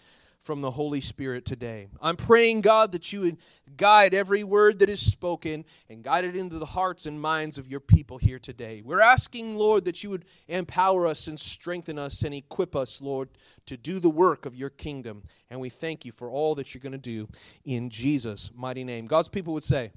from 0.47 0.61
the 0.61 0.71
Holy 0.71 1.01
Spirit 1.01 1.45
today. 1.45 1.89
I'm 2.01 2.15
praying, 2.15 2.61
God, 2.61 2.93
that 2.93 3.13
you 3.13 3.23
would 3.23 3.37
guide 3.77 4.15
every 4.15 4.45
word 4.45 4.79
that 4.79 4.89
is 4.89 5.01
spoken 5.05 5.65
and 5.91 6.05
guide 6.05 6.25
it 6.25 6.37
into 6.37 6.61
the 6.61 6.67
hearts 6.67 7.05
and 7.05 7.21
minds 7.21 7.59
of 7.59 7.67
your 7.67 7.81
people 7.81 8.19
here 8.19 8.39
today. 8.39 8.81
We're 8.85 9.01
asking, 9.01 9.57
Lord, 9.57 9.85
that 9.87 10.05
you 10.05 10.11
would 10.11 10.25
empower 10.47 11.09
us 11.09 11.27
and 11.27 11.39
strengthen 11.39 11.99
us 11.99 12.23
and 12.23 12.33
equip 12.33 12.77
us, 12.77 13.03
Lord, 13.03 13.31
to 13.67 13.77
do 13.77 13.99
the 13.99 14.09
work 14.09 14.47
of 14.47 14.55
your 14.55 14.71
kingdom. 14.71 15.25
And 15.51 15.61
we 15.61 15.69
thank 15.69 16.05
you 16.05 16.13
for 16.13 16.31
all 16.31 16.55
that 16.55 16.73
you're 16.73 16.81
going 16.81 16.93
to 16.93 16.99
do 16.99 17.29
in 17.65 17.91
Jesus' 17.91 18.53
mighty 18.55 18.85
name. 18.85 19.07
God's 19.07 19.29
people 19.29 19.53
would 19.53 19.65
say, 19.65 19.91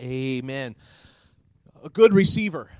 Amen. 0.00 0.74
A 1.84 1.90
good 1.90 2.14
receiver. 2.14 2.70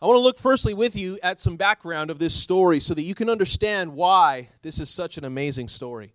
I 0.00 0.04
want 0.04 0.16
to 0.16 0.22
look 0.22 0.38
firstly 0.38 0.74
with 0.74 0.94
you 0.94 1.18
at 1.22 1.40
some 1.40 1.56
background 1.56 2.10
of 2.10 2.18
this 2.18 2.34
story 2.34 2.80
so 2.80 2.92
that 2.92 3.02
you 3.02 3.14
can 3.14 3.30
understand 3.30 3.94
why 3.94 4.50
this 4.60 4.78
is 4.78 4.90
such 4.90 5.16
an 5.16 5.24
amazing 5.24 5.68
story. 5.68 6.12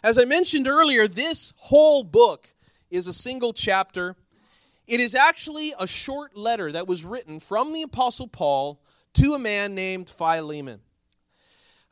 As 0.00 0.16
I 0.16 0.24
mentioned 0.24 0.68
earlier, 0.68 1.08
this 1.08 1.52
whole 1.56 2.04
book 2.04 2.48
is 2.88 3.08
a 3.08 3.12
single 3.12 3.52
chapter. 3.52 4.14
It 4.86 5.00
is 5.00 5.16
actually 5.16 5.74
a 5.76 5.88
short 5.88 6.36
letter 6.36 6.70
that 6.70 6.86
was 6.86 7.04
written 7.04 7.40
from 7.40 7.72
the 7.72 7.82
Apostle 7.82 8.28
Paul 8.28 8.80
to 9.14 9.34
a 9.34 9.40
man 9.40 9.74
named 9.74 10.08
Philemon. 10.08 10.78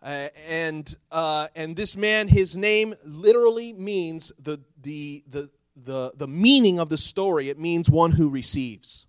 Uh, 0.00 0.28
and 0.46 0.96
uh, 1.10 1.48
and 1.56 1.74
this 1.74 1.96
man, 1.96 2.28
his 2.28 2.56
name 2.56 2.94
literally 3.04 3.72
means 3.72 4.30
the, 4.38 4.60
the 4.80 5.24
the 5.26 5.50
the 5.74 6.12
the 6.14 6.28
meaning 6.28 6.78
of 6.78 6.90
the 6.90 6.98
story. 6.98 7.48
It 7.48 7.58
means 7.58 7.90
one 7.90 8.12
who 8.12 8.28
receives. 8.28 9.06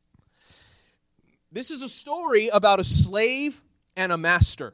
This 1.55 1.71
is 1.71 1.81
a 1.81 1.88
story 1.88 2.50
about 2.50 2.81
a 2.81 2.83
slave 2.83 3.63
and 3.95 4.12
a 4.12 4.17
master. 4.17 4.74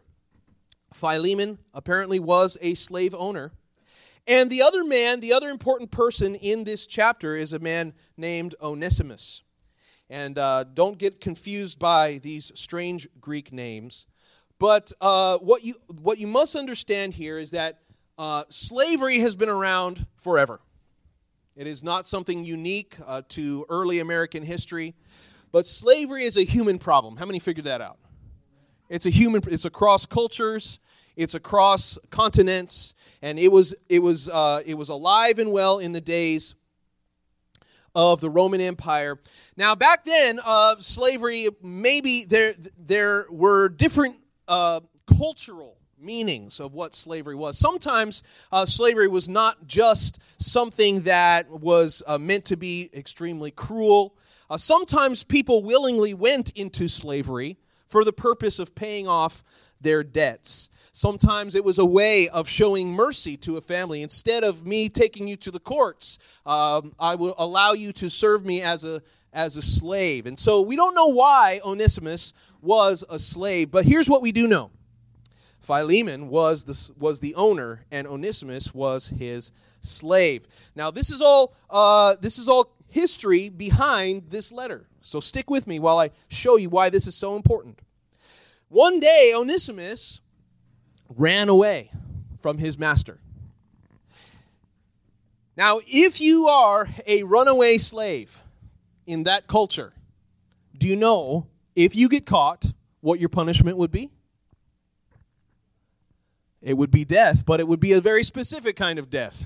Philemon 0.92 1.60
apparently 1.76 2.20
was 2.20 2.58
a 2.60 2.74
slave 2.74 3.14
owner. 3.14 3.52
And 4.26 4.50
the 4.50 4.64
other 4.64 4.84
man, 4.84 5.20
the 5.20 5.32
other 5.32 5.52
important 5.52 5.92
person 5.92 6.34
in 6.34 6.64
this 6.64 6.88
chapter 6.88 7.36
is 7.36 7.54
a 7.54 7.60
man 7.60 7.94
named 8.18 8.56
Onesimus. 8.60 9.44
And 10.10 10.40
uh, 10.40 10.64
don't 10.74 10.98
get 10.98 11.22
confused 11.22 11.78
by 11.78 12.18
these 12.18 12.52
strange 12.56 13.08
Greek 13.20 13.54
names. 13.54 14.08
But 14.58 14.92
uh, 15.00 15.38
what, 15.38 15.64
you, 15.64 15.76
what 16.02 16.18
you 16.18 16.26
must 16.26 16.56
understand 16.56 17.14
here 17.14 17.38
is 17.38 17.52
that 17.52 17.82
uh, 18.18 18.46
slavery 18.50 19.20
has 19.20 19.36
been 19.36 19.50
around 19.50 20.08
forever. 20.18 20.62
It 21.56 21.68
is 21.68 21.84
not 21.84 22.08
something 22.08 22.44
unique 22.44 22.96
uh, 23.06 23.22
to 23.30 23.68
early 23.70 24.00
American 24.00 24.42
history. 24.42 24.96
But 25.52 25.66
slavery 25.66 26.24
is 26.24 26.38
a 26.38 26.44
human 26.44 26.80
problem. 26.80 27.18
How 27.18 27.26
many 27.26 27.40
figured 27.40 27.66
that 27.66 27.82
out? 27.82 27.98
It's 28.90 29.06
a 29.06 29.10
human. 29.10 29.42
It's 29.48 29.66
across 29.66 30.06
cultures. 30.06 30.80
It's 31.16 31.34
across 31.34 31.98
continents, 32.10 32.94
and 33.22 33.38
it 33.38 33.52
was 33.52 33.76
it 33.90 34.00
was 34.00 34.30
uh, 34.30 34.62
it 34.66 34.78
was 34.78 34.90
alive 34.90 35.40
and 35.40 35.52
well 35.52 35.80
in 35.80 35.92
the 35.92 36.02
days 36.02 36.56
of 37.94 38.22
the 38.22 38.30
Roman 38.30 38.62
Empire. 38.62 39.20
Now, 39.58 39.76
back 39.76 40.06
then, 40.06 40.40
uh, 40.44 40.76
slavery 40.80 41.50
maybe 41.62 42.24
there 42.24 42.54
there 42.78 43.26
were 43.30 43.70
different 43.70 44.16
uh, 44.48 44.82
cultural 45.18 45.78
meanings 46.00 46.60
of 46.60 46.74
what 46.74 46.96
slavery 46.96 47.36
was. 47.36 47.58
Sometimes 47.58 48.24
uh, 48.52 48.66
slavery 48.66 49.08
was 49.08 49.28
not 49.30 49.68
just 49.68 50.20
something 50.38 51.02
that 51.02 51.50
was 51.50 52.02
uh, 52.08 52.18
meant 52.18 52.46
to 52.46 52.58
be 52.58 52.90
extremely 52.94 53.52
cruel. 53.52 54.16
Uh, 54.52 54.58
sometimes 54.58 55.24
people 55.24 55.64
willingly 55.64 56.14
went 56.14 56.50
into 56.58 56.90
slavery 56.90 57.58
for 57.88 58.04
the 58.04 58.12
purpose 58.12 58.60
of 58.60 58.76
paying 58.76 59.08
off 59.08 59.46
their 59.80 60.04
debts. 60.04 60.70
Sometimes 60.92 61.56
it 61.56 61.64
was 61.64 61.80
a 61.80 61.86
way 61.86 62.28
of 62.28 62.50
showing 62.50 62.92
mercy 62.92 63.38
to 63.38 63.56
a 63.56 63.62
family. 63.62 64.02
Instead 64.02 64.44
of 64.44 64.66
me 64.66 64.90
taking 64.90 65.26
you 65.26 65.38
to 65.38 65.52
the 65.52 65.60
courts, 65.62 66.20
um, 66.46 66.94
I 67.00 67.16
will 67.16 67.34
allow 67.38 67.72
you 67.72 67.94
to 67.94 68.10
serve 68.10 68.44
me 68.44 68.62
as 68.62 68.84
a 68.84 69.02
as 69.32 69.56
a 69.56 69.62
slave. 69.62 70.26
And 70.26 70.38
so 70.38 70.62
we 70.62 70.76
don't 70.76 70.96
know 70.96 71.08
why 71.08 71.62
Onesimus 71.64 72.34
was 72.62 73.06
a 73.10 73.20
slave, 73.20 73.72
but 73.72 73.86
here's 73.86 74.10
what 74.10 74.22
we 74.22 74.34
do 74.34 74.50
know: 74.50 74.72
Philemon 75.62 76.28
was 76.28 76.66
the 76.66 76.92
was 77.00 77.22
the 77.22 77.36
owner, 77.36 77.86
and 77.90 78.06
Onesimus 78.06 78.74
was 78.74 79.08
his 79.08 79.54
slave. 79.80 80.46
Now 80.76 80.92
this 80.92 81.10
is 81.10 81.22
all 81.22 81.54
uh, 81.70 82.18
this 82.20 82.38
is 82.38 82.50
all 82.50 82.76
history 82.92 83.50
behind 83.50 84.30
this 84.30 84.52
letter. 84.52 84.86
So 85.02 85.20
stick 85.20 85.50
with 85.50 85.66
me 85.66 85.80
while 85.80 85.98
I 85.98 86.12
show 86.28 86.58
you 86.58 86.70
why 86.70 86.90
this 86.90 87.08
is 87.08 87.16
so 87.16 87.36
important. 87.36 87.80
One 88.70 89.00
day, 89.00 89.34
Onesimus 89.36 90.22
ran 91.10 91.50
away 91.50 91.92
from 92.42 92.58
his 92.58 92.78
master. 92.78 93.20
Now, 95.58 95.82
if 95.88 96.22
you 96.22 96.48
are 96.48 96.90
a 97.06 97.24
runaway 97.24 97.78
slave 97.78 98.42
in 99.06 99.24
that 99.24 99.48
culture, 99.48 99.94
do 100.78 100.88
you 100.88 100.96
know 100.96 101.48
if 101.76 101.96
you 101.96 102.08
get 102.08 102.26
caught, 102.26 102.74
what 103.02 103.20
your 103.20 103.30
punishment 103.30 103.78
would 103.78 103.92
be? 103.92 104.12
It 106.62 106.78
would 106.78 106.92
be 106.92 107.04
death, 107.04 107.46
but 107.46 107.60
it 107.60 107.68
would 107.68 107.80
be 107.80 107.94
a 107.94 108.02
very 108.02 108.24
specific 108.24 108.76
kind 108.76 109.00
of 109.00 109.10
death 109.10 109.46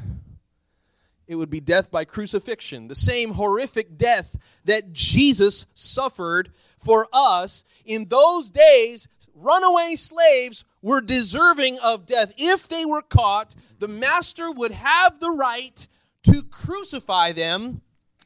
it 1.28 1.36
would 1.36 1.50
be 1.50 1.60
death 1.60 1.92
by 1.92 2.06
crucifixion, 2.06 2.88
the 2.88 2.96
same 2.96 3.34
horrific 3.34 3.98
death 3.98 4.38
that 4.66 4.94
Jesus 4.94 5.66
suffered 5.74 6.52
for 6.78 7.08
us. 7.12 7.64
In 7.86 8.06
those 8.06 8.50
days, 8.50 9.08
runaway 9.34 9.96
slaves 9.96 10.66
were 10.82 11.02
deserving 11.02 11.80
of 11.80 12.06
death. 12.06 12.34
If 12.38 12.68
they 12.68 12.86
were 12.86 13.02
caught, 13.02 13.56
the 13.80 13.88
master 13.88 14.52
would 14.52 14.72
have 14.72 15.20
the 15.20 15.32
right 15.32 15.88
to 16.24 16.44
crucify 16.44 17.32
them 17.32 17.82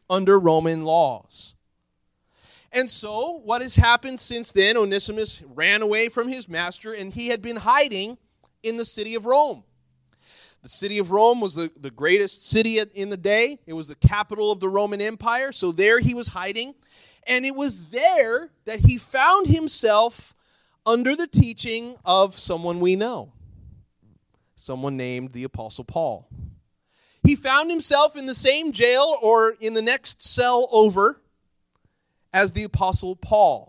under 0.09 0.39
Roman 0.39 0.83
laws. 0.83 1.55
And 2.71 2.89
so, 2.89 3.41
what 3.43 3.61
has 3.61 3.77
happened 3.77 4.19
since 4.19 4.51
then? 4.51 4.77
Onesimus 4.77 5.41
ran 5.43 5.81
away 5.81 6.07
from 6.07 6.27
his 6.27 6.47
master 6.47 6.93
and 6.93 7.13
he 7.13 7.29
had 7.29 7.41
been 7.41 7.57
hiding 7.57 8.17
in 8.61 8.77
the 8.77 8.85
city 8.85 9.15
of 9.15 9.25
Rome. 9.25 9.63
The 10.61 10.69
city 10.69 10.99
of 10.99 11.11
Rome 11.11 11.39
was 11.39 11.55
the, 11.55 11.71
the 11.79 11.91
greatest 11.91 12.49
city 12.49 12.79
in 12.79 13.09
the 13.09 13.17
day, 13.17 13.59
it 13.65 13.73
was 13.73 13.87
the 13.87 13.95
capital 13.95 14.51
of 14.51 14.59
the 14.59 14.69
Roman 14.69 15.01
Empire. 15.01 15.51
So 15.51 15.71
there 15.71 15.99
he 15.99 16.13
was 16.13 16.29
hiding. 16.29 16.75
And 17.27 17.45
it 17.45 17.55
was 17.55 17.85
there 17.89 18.49
that 18.65 18.79
he 18.81 18.97
found 18.97 19.47
himself 19.47 20.33
under 20.85 21.15
the 21.15 21.27
teaching 21.27 21.95
of 22.03 22.39
someone 22.39 22.79
we 22.79 22.95
know, 22.95 23.33
someone 24.55 24.97
named 24.97 25.31
the 25.33 25.43
Apostle 25.43 25.83
Paul. 25.83 26.27
He 27.23 27.35
found 27.35 27.69
himself 27.69 28.15
in 28.15 28.25
the 28.25 28.33
same 28.33 28.71
jail 28.71 29.17
or 29.21 29.55
in 29.59 29.73
the 29.73 29.81
next 29.81 30.23
cell 30.23 30.67
over 30.71 31.21
as 32.33 32.53
the 32.53 32.63
Apostle 32.63 33.15
Paul. 33.15 33.68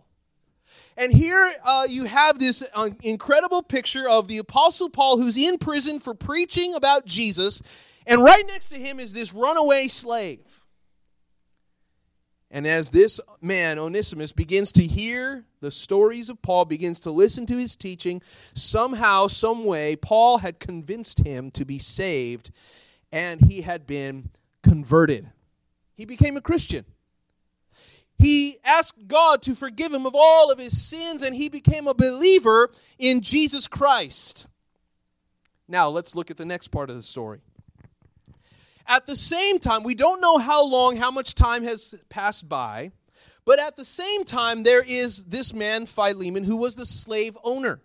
And 1.00 1.14
here 1.14 1.54
uh, 1.64 1.86
you 1.88 2.04
have 2.04 2.38
this 2.38 2.62
uh, 2.74 2.90
incredible 3.02 3.62
picture 3.62 4.06
of 4.06 4.28
the 4.28 4.36
Apostle 4.36 4.90
Paul 4.90 5.16
who's 5.16 5.38
in 5.38 5.56
prison 5.56 5.98
for 5.98 6.12
preaching 6.12 6.74
about 6.74 7.06
Jesus. 7.06 7.62
And 8.06 8.22
right 8.22 8.46
next 8.46 8.68
to 8.68 8.74
him 8.74 9.00
is 9.00 9.14
this 9.14 9.32
runaway 9.32 9.88
slave. 9.88 10.62
And 12.50 12.66
as 12.66 12.90
this 12.90 13.18
man, 13.40 13.78
Onesimus, 13.78 14.32
begins 14.32 14.72
to 14.72 14.82
hear 14.82 15.46
the 15.60 15.70
stories 15.70 16.28
of 16.28 16.42
Paul, 16.42 16.66
begins 16.66 17.00
to 17.00 17.10
listen 17.10 17.46
to 17.46 17.56
his 17.56 17.76
teaching, 17.76 18.20
somehow, 18.52 19.28
some 19.28 19.64
way, 19.64 19.96
Paul 19.96 20.38
had 20.38 20.60
convinced 20.60 21.20
him 21.20 21.50
to 21.52 21.64
be 21.64 21.78
saved 21.78 22.50
and 23.10 23.40
he 23.40 23.62
had 23.62 23.86
been 23.86 24.28
converted. 24.62 25.30
He 25.94 26.04
became 26.04 26.36
a 26.36 26.42
Christian. 26.42 26.84
He 28.20 28.58
asked 28.64 29.08
God 29.08 29.40
to 29.42 29.54
forgive 29.54 29.94
him 29.94 30.04
of 30.04 30.14
all 30.14 30.50
of 30.50 30.58
his 30.58 30.86
sins, 30.86 31.22
and 31.22 31.34
he 31.34 31.48
became 31.48 31.88
a 31.88 31.94
believer 31.94 32.70
in 32.98 33.22
Jesus 33.22 33.66
Christ. 33.66 34.46
Now, 35.66 35.88
let's 35.88 36.14
look 36.14 36.30
at 36.30 36.36
the 36.36 36.44
next 36.44 36.68
part 36.68 36.90
of 36.90 36.96
the 36.96 37.02
story. 37.02 37.40
At 38.86 39.06
the 39.06 39.16
same 39.16 39.58
time, 39.58 39.84
we 39.84 39.94
don't 39.94 40.20
know 40.20 40.36
how 40.36 40.66
long, 40.66 40.96
how 40.96 41.10
much 41.10 41.34
time 41.34 41.62
has 41.62 41.94
passed 42.10 42.46
by, 42.46 42.92
but 43.46 43.58
at 43.58 43.76
the 43.76 43.84
same 43.86 44.24
time, 44.24 44.64
there 44.64 44.82
is 44.82 45.24
this 45.24 45.54
man, 45.54 45.86
Philemon, 45.86 46.44
who 46.44 46.56
was 46.56 46.76
the 46.76 46.84
slave 46.84 47.38
owner. 47.42 47.80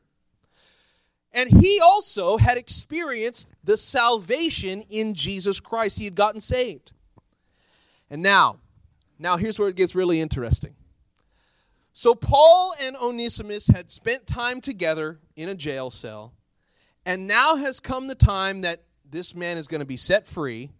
And 1.32 1.50
he 1.62 1.80
also 1.80 2.38
had 2.38 2.58
experienced 2.58 3.54
the 3.64 3.78
salvation 3.78 4.82
in 4.90 5.14
Jesus 5.14 5.60
Christ. 5.60 5.98
He 5.98 6.06
had 6.06 6.16
gotten 6.16 6.42
saved. 6.42 6.92
And 8.10 8.22
now, 8.22 8.58
now 9.18 9.38
here's 9.38 9.60
where 9.60 9.70
it 9.70 9.76
gets 9.76 9.96
really 9.96 10.20
interesting. 10.22 10.76
So 11.94 12.14
Paul 12.14 12.76
and 12.80 12.96
Onesimus 12.98 13.68
had 13.68 13.90
spent 13.90 14.28
time 14.28 14.60
together 14.60 15.20
in 15.36 15.48
a 15.48 15.56
jail 15.56 15.90
cell, 15.90 16.34
and 17.06 17.28
now 17.28 17.56
has 17.56 17.80
come 17.80 18.08
the 18.08 18.16
time 18.16 18.62
that 18.62 18.84
this 19.10 19.34
man 19.34 19.58
is 19.58 19.68
going 19.68 19.80
to 19.80 19.86
be 19.86 19.98
set 19.98 20.28
free 20.28 20.72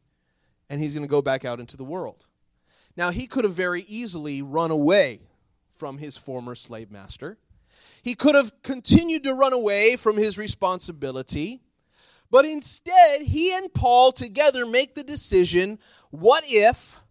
and 0.70 0.82
he's 0.82 0.94
going 0.94 1.06
to 1.06 1.10
go 1.10 1.22
back 1.22 1.46
out 1.46 1.60
into 1.60 1.78
the 1.78 1.84
world. 1.84 2.26
Now, 2.98 3.12
he 3.12 3.28
could 3.28 3.44
have 3.44 3.54
very 3.54 3.82
easily 3.84 4.42
run 4.42 4.72
away 4.72 5.22
from 5.76 5.98
his 5.98 6.18
former 6.18 6.56
slave 6.56 6.90
master. 6.92 7.38
He 8.02 8.16
could 8.16 8.36
have 8.36 8.52
continued 8.64 9.24
to 9.24 9.34
run 9.34 9.54
away 9.54 9.96
from 9.96 10.18
his 10.18 10.38
responsibility. 10.38 11.62
But 12.32 12.46
instead, 12.46 13.22
he 13.22 13.54
and 13.54 13.74
Paul 13.74 14.12
together 14.12 14.66
make 14.66 14.96
the 14.96 15.04
decision 15.04 15.80
what 16.10 16.44
if, 16.48 17.02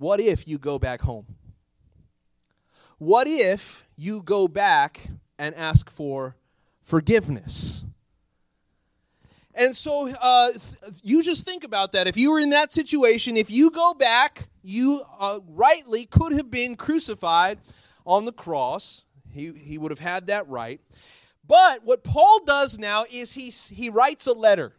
what 0.00 0.18
if 0.18 0.48
you 0.48 0.56
go 0.56 0.78
back 0.78 1.02
home? 1.02 1.26
What 2.96 3.26
if 3.26 3.84
you 3.96 4.22
go 4.22 4.48
back 4.48 5.10
and 5.38 5.54
ask 5.54 5.90
for 5.90 6.36
forgiveness? 6.80 7.84
And 9.54 9.76
so 9.76 10.10
uh, 10.22 10.52
you 11.02 11.22
just 11.22 11.44
think 11.44 11.64
about 11.64 11.92
that. 11.92 12.06
If 12.06 12.16
you 12.16 12.30
were 12.30 12.40
in 12.40 12.48
that 12.48 12.72
situation, 12.72 13.36
if 13.36 13.50
you 13.50 13.70
go 13.70 13.92
back, 13.92 14.48
you 14.62 15.02
uh, 15.18 15.40
rightly 15.46 16.06
could 16.06 16.32
have 16.32 16.50
been 16.50 16.76
crucified 16.76 17.58
on 18.06 18.24
the 18.24 18.32
cross. 18.32 19.04
He, 19.30 19.52
he 19.52 19.76
would 19.76 19.90
have 19.90 20.00
had 20.00 20.28
that 20.28 20.48
right. 20.48 20.80
But 21.46 21.84
what 21.84 22.02
Paul 22.02 22.42
does 22.46 22.78
now 22.78 23.04
is 23.12 23.34
he, 23.34 23.50
he 23.50 23.90
writes 23.90 24.26
a 24.26 24.32
letter. 24.32 24.72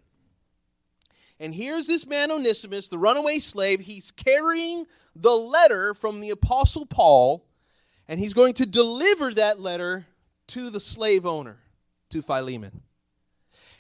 And 1.40 1.54
here's 1.54 1.86
this 1.86 2.08
man 2.08 2.32
Onesimus, 2.32 2.88
the 2.88 2.98
runaway 2.98 3.38
slave. 3.38 3.82
He's 3.82 4.10
carrying 4.10 4.88
the 5.16 5.36
letter 5.36 5.94
from 5.94 6.22
the 6.22 6.30
Apostle 6.30 6.86
Paul, 6.86 7.46
and 8.08 8.20
he's 8.20 8.34
going 8.34 8.54
to 8.56 8.66
deliver 8.66 9.34
that 9.34 9.60
letter 9.60 10.08
to 10.48 10.70
the 10.70 10.80
slave 10.80 11.26
owner, 11.26 11.60
to 12.10 12.22
Philemon. 12.22 12.82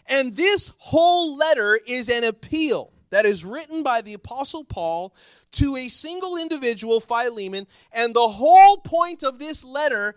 And 0.07 0.35
this 0.35 0.73
whole 0.77 1.35
letter 1.35 1.79
is 1.87 2.09
an 2.09 2.23
appeal 2.23 2.91
that 3.11 3.25
is 3.25 3.45
written 3.45 3.83
by 3.83 4.01
the 4.01 4.13
Apostle 4.13 4.63
Paul 4.63 5.13
to 5.53 5.75
a 5.75 5.89
single 5.89 6.37
individual, 6.37 6.99
Philemon. 6.99 7.67
And 7.91 8.13
the 8.13 8.29
whole 8.29 8.77
point 8.77 9.23
of 9.23 9.37
this 9.37 9.63
letter 9.63 10.15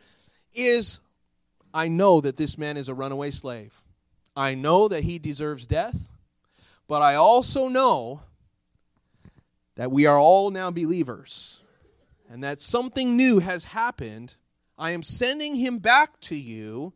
is 0.53 1.01
I 1.73 1.89
know 1.89 2.21
that 2.21 2.37
this 2.37 2.57
man 2.57 2.77
is 2.77 2.89
a 2.89 2.95
runaway 2.95 3.33
slave. 3.33 3.83
I 4.37 4.55
know 4.55 4.89
that 4.89 5.05
he 5.05 5.19
deserves 5.19 5.67
death, 5.67 6.09
but 6.87 7.03
I 7.03 7.17
also 7.17 7.69
know 7.69 8.23
that 9.77 9.91
we 9.91 10.07
are 10.07 10.19
all 10.19 10.51
now 10.51 10.71
believers 10.71 11.61
and 12.31 12.43
that 12.43 12.61
something 12.61 13.17
new 13.17 13.41
has 13.41 13.65
happened. 13.67 14.37
I 14.79 14.91
am 14.91 15.03
sending 15.03 15.57
him 15.57 15.79
back 15.79 16.21
to 16.23 16.37
you. 16.37 16.93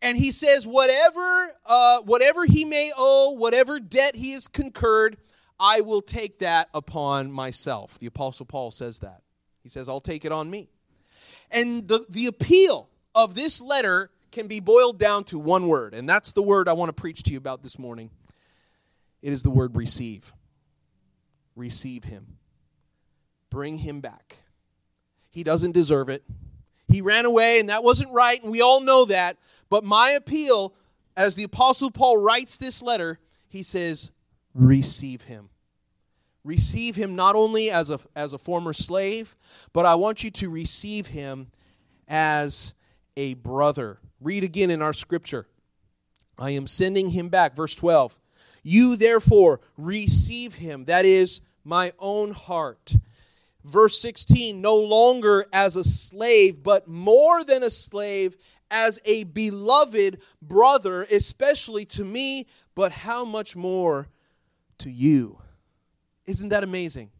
And 0.00 0.18
he 0.18 0.30
says 0.32 0.66
whatever 0.66 1.52
uh, 1.64 2.00
whatever 2.00 2.44
he 2.44 2.64
may 2.64 2.92
owe 2.96 3.30
whatever 3.32 3.78
debt 3.78 4.16
he 4.16 4.32
has 4.32 4.48
concurred 4.48 5.16
i 5.60 5.80
will 5.80 6.02
take 6.02 6.40
that 6.40 6.68
upon 6.74 7.30
myself. 7.30 7.98
The 7.98 8.06
apostle 8.06 8.46
paul 8.46 8.72
says 8.72 8.98
that. 8.98 9.22
He 9.62 9.68
says 9.68 9.88
i'll 9.88 10.00
take 10.00 10.24
it 10.24 10.32
on 10.32 10.50
me. 10.50 10.70
And 11.52 11.86
the, 11.86 12.04
the 12.08 12.26
appeal 12.26 12.88
of 13.14 13.34
this 13.34 13.60
letter 13.62 14.10
can 14.32 14.48
be 14.48 14.58
boiled 14.58 14.98
down 14.98 15.22
to 15.24 15.38
one 15.38 15.68
word 15.68 15.94
and 15.94 16.08
that's 16.08 16.32
the 16.32 16.42
word 16.42 16.68
i 16.68 16.72
want 16.72 16.88
to 16.88 17.00
preach 17.00 17.22
to 17.24 17.32
you 17.32 17.38
about 17.38 17.62
this 17.62 17.78
morning. 17.78 18.10
It 19.22 19.32
is 19.32 19.44
the 19.44 19.50
word 19.50 19.76
receive 19.76 20.32
receive 21.56 22.04
him 22.04 22.38
bring 23.50 23.78
him 23.78 24.00
back 24.00 24.42
he 25.30 25.42
doesn't 25.42 25.72
deserve 25.72 26.08
it 26.08 26.24
he 26.88 27.00
ran 27.00 27.24
away 27.24 27.60
and 27.60 27.68
that 27.68 27.84
wasn't 27.84 28.10
right 28.12 28.42
and 28.42 28.50
we 28.50 28.60
all 28.60 28.80
know 28.80 29.04
that 29.04 29.36
but 29.72 29.84
my 29.84 30.10
appeal, 30.10 30.74
as 31.16 31.34
the 31.34 31.44
Apostle 31.44 31.90
Paul 31.90 32.18
writes 32.18 32.58
this 32.58 32.82
letter, 32.82 33.18
he 33.48 33.62
says, 33.62 34.10
receive 34.52 35.22
him. 35.22 35.48
Receive 36.44 36.94
him 36.96 37.16
not 37.16 37.36
only 37.36 37.70
as 37.70 37.88
a, 37.88 37.98
as 38.14 38.34
a 38.34 38.38
former 38.38 38.74
slave, 38.74 39.34
but 39.72 39.86
I 39.86 39.94
want 39.94 40.22
you 40.22 40.30
to 40.30 40.50
receive 40.50 41.06
him 41.06 41.46
as 42.06 42.74
a 43.16 43.32
brother. 43.32 43.98
Read 44.20 44.44
again 44.44 44.70
in 44.70 44.82
our 44.82 44.92
scripture. 44.92 45.46
I 46.38 46.50
am 46.50 46.66
sending 46.66 47.08
him 47.08 47.30
back. 47.30 47.56
Verse 47.56 47.74
12. 47.74 48.18
You 48.62 48.96
therefore 48.96 49.60
receive 49.76 50.54
him, 50.54 50.84
that 50.86 51.04
is 51.04 51.40
my 51.64 51.92
own 51.98 52.32
heart. 52.32 52.96
Verse 53.64 54.00
16, 54.00 54.60
no 54.60 54.76
longer 54.76 55.46
as 55.52 55.76
a 55.76 55.84
slave, 55.84 56.62
but 56.62 56.88
more 56.88 57.44
than 57.44 57.62
a 57.62 57.70
slave, 57.70 58.36
as 58.72 58.98
a 59.04 59.24
beloved 59.24 60.18
brother, 60.40 61.04
especially 61.04 61.84
to 61.84 62.04
me, 62.04 62.46
but 62.74 62.90
how 62.90 63.24
much 63.24 63.54
more 63.54 64.08
to 64.78 64.90
you? 64.90 65.38
Isn't 66.24 66.48
that 66.48 66.64
amazing? 66.64 67.10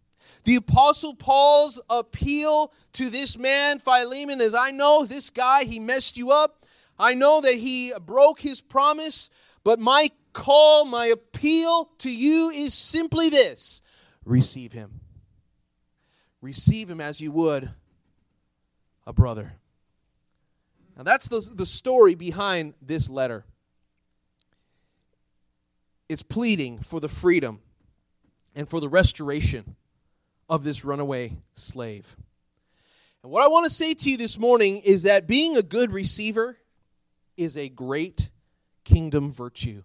The 0.45 0.57
Apostle 0.57 1.15
Paul's 1.15 1.79
appeal 1.91 2.73
to 2.95 3.11
this 3.11 3.39
man, 3.39 3.79
Philemon, 3.79 4.41
is 4.41 4.55
I 4.55 4.71
know 4.71 5.05
this 5.05 5.31
guy, 5.31 5.65
he 5.65 5.79
messed 5.79 6.17
you 6.17 6.31
up. 6.31 6.65
I 6.99 7.15
know 7.15 7.41
that 7.43 7.57
he 7.57 7.93
broke 8.01 8.41
his 8.41 8.61
promise, 8.61 9.29
but 9.63 9.79
my 9.79 10.11
call, 10.33 10.85
my 10.85 11.07
appeal 11.07 11.91
to 11.99 12.11
you 12.11 12.51
is 12.51 12.75
simply 12.75 13.29
this 13.29 13.83
receive 14.25 14.73
him. 14.73 15.01
Receive 16.41 16.91
him 16.91 17.01
as 17.01 17.21
you 17.21 17.31
would 17.33 17.71
a 19.07 19.13
brother. 19.13 19.55
Now, 20.97 21.05
that's 21.05 21.29
the, 21.29 21.41
the 21.55 21.67
story 21.67 22.15
behind 22.15 22.75
this 22.83 23.09
letter. 23.09 23.45
It's 26.09 26.23
pleading 26.23 26.81
for 26.81 27.01
the 27.01 27.09
freedom 27.09 27.61
and 28.55 28.69
for 28.69 28.81
the 28.81 28.89
restoration 28.89 29.77
of 30.49 30.65
this 30.65 30.85
runaway 30.85 31.39
slave. 31.55 32.17
And 33.23 33.33
what 33.33 33.43
I 33.43 33.49
want 33.49 33.65
to 33.65 33.71
say 33.71 33.95
to 33.95 34.11
you 34.11 34.17
this 34.17 34.39
morning 34.39 34.83
is 34.85 35.05
that 35.05 35.27
being 35.27 35.57
a 35.57 35.63
good 35.63 35.93
receiver 35.93 36.59
is 37.37 37.57
a 37.57 37.69
great 37.69 38.31
kingdom 38.85 39.33
virtue. 39.33 39.85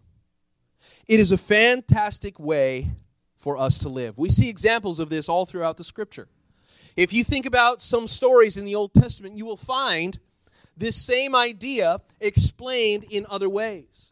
It 1.08 1.20
is 1.22 1.32
a 1.32 1.38
fantastic 1.38 2.38
way 2.38 2.92
for 3.38 3.58
us 3.58 3.80
to 3.80 3.90
live. 3.90 4.18
We 4.18 4.30
see 4.30 4.50
examples 4.50 5.00
of 5.00 5.10
this 5.10 5.30
all 5.30 5.46
throughout 5.46 5.78
the 5.78 5.84
scripture. 5.86 6.28
If 6.98 7.14
you 7.14 7.24
think 7.24 7.46
about 7.46 7.82
some 7.82 8.08
stories 8.08 8.58
in 8.58 8.66
the 8.66 8.76
Old 8.76 8.94
Testament, 8.94 9.38
you 9.38 9.46
will 9.46 9.56
find 9.56 10.20
this 10.76 10.96
same 10.96 11.36
idea 11.36 12.02
explained 12.20 13.06
in 13.10 13.26
other 13.30 13.50
ways. 13.50 14.12